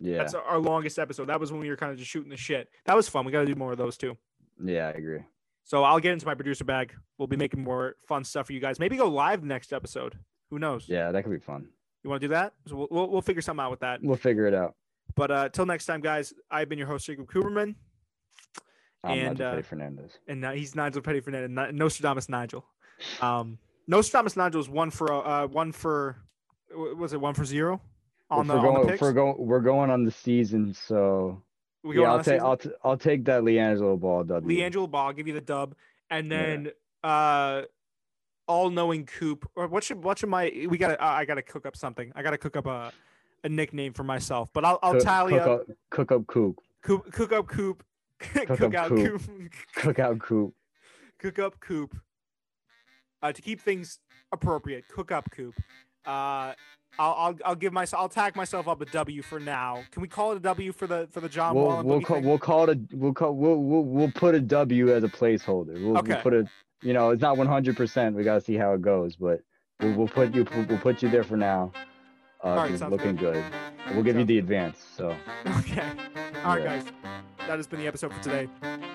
[0.00, 1.26] Yeah, That's our longest episode.
[1.28, 2.68] That was when we were kind of just shooting the shit.
[2.84, 3.24] That was fun.
[3.24, 4.16] We got to do more of those too.
[4.64, 5.22] yeah, I agree.
[5.64, 6.94] So I'll get into my producer bag.
[7.18, 8.78] We'll be making more fun stuff for you guys.
[8.78, 10.16] Maybe go live next episode.
[10.50, 10.88] Who knows?
[10.88, 11.68] Yeah, that could be fun.
[12.04, 12.54] You want to do that?
[12.68, 14.00] So we'll, we'll we'll figure something out with that.
[14.00, 14.76] We'll figure it out.
[15.18, 16.32] But uh, till next time, guys.
[16.48, 17.74] I've been your host Jacob Cooperman,
[19.02, 20.12] I'm And, uh, Petty Fernandez.
[20.28, 22.64] and uh, he's Nigel Petty Fernandez, Nostradamus Nigel.
[23.20, 23.58] Um,
[23.88, 26.18] Nostradamus Nigel is one for uh one for
[26.72, 27.80] wa- was it one for zero
[28.30, 29.00] on the, we're on the going, picks?
[29.00, 31.42] we're going, we're going on the season, so
[31.82, 32.40] we yeah, I'll take.
[32.40, 34.56] I'll, t- I'll take that LiAngelo ball W.
[34.56, 35.74] LiAngelo Ball, I'll give you the dub,
[36.10, 36.42] and Yeah.
[36.46, 36.70] then
[37.02, 37.62] uh,
[38.46, 39.48] all knowing Coop.
[39.56, 40.88] Or what should what should my we got?
[40.88, 42.12] to I got to cook up something.
[42.14, 42.92] I got to cook up a
[43.44, 44.50] a nickname for myself.
[44.52, 47.82] But I'll I'll cook, tally cook up, up, cook up Coop, Coop, cook up Coop,
[48.18, 49.22] cook, up out Coop.
[49.22, 50.54] Coop, cook out Coop.
[51.18, 51.96] cook up Coop.
[53.20, 53.98] Uh, to keep things
[54.32, 55.54] appropriate, cook up Coop.
[56.06, 56.52] Uh,
[56.98, 59.82] I'll, I'll I'll give myself I'll tag myself up a W for now.
[59.90, 62.00] Can we call it a W for the for the John Wall We'll and we'll
[62.00, 62.24] call thing?
[62.24, 65.74] we'll call it a we'll call we'll we'll, we'll put a W as a placeholder.
[65.84, 66.14] We'll, Okay.
[66.14, 66.48] we'll put a
[66.82, 67.76] you know it's not 100.
[67.76, 69.40] percent We gotta see how it goes, but
[69.80, 71.72] we'll, we'll put you we'll put you there for now.
[72.42, 73.34] Uh, she's looking good.
[73.34, 73.44] good.
[73.94, 74.78] We'll give you the advance.
[74.96, 75.14] So.
[75.58, 75.82] Okay.
[76.44, 76.78] All right, yeah.
[76.78, 76.84] guys.
[77.46, 78.48] That has been the episode for today.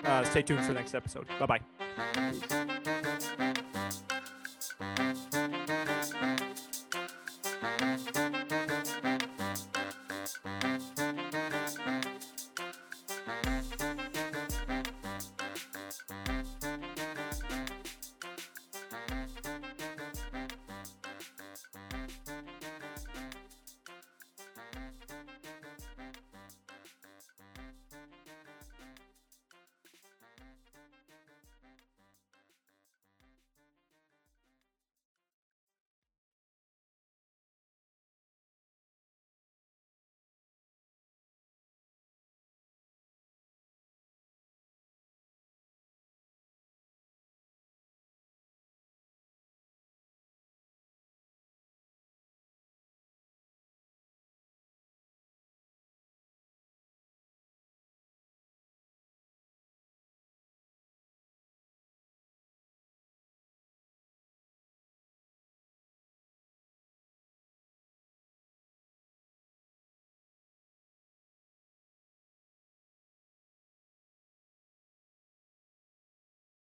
[0.04, 1.26] Uh, stay tuned for the next episode.
[1.38, 1.60] Bye
[4.96, 5.18] bye.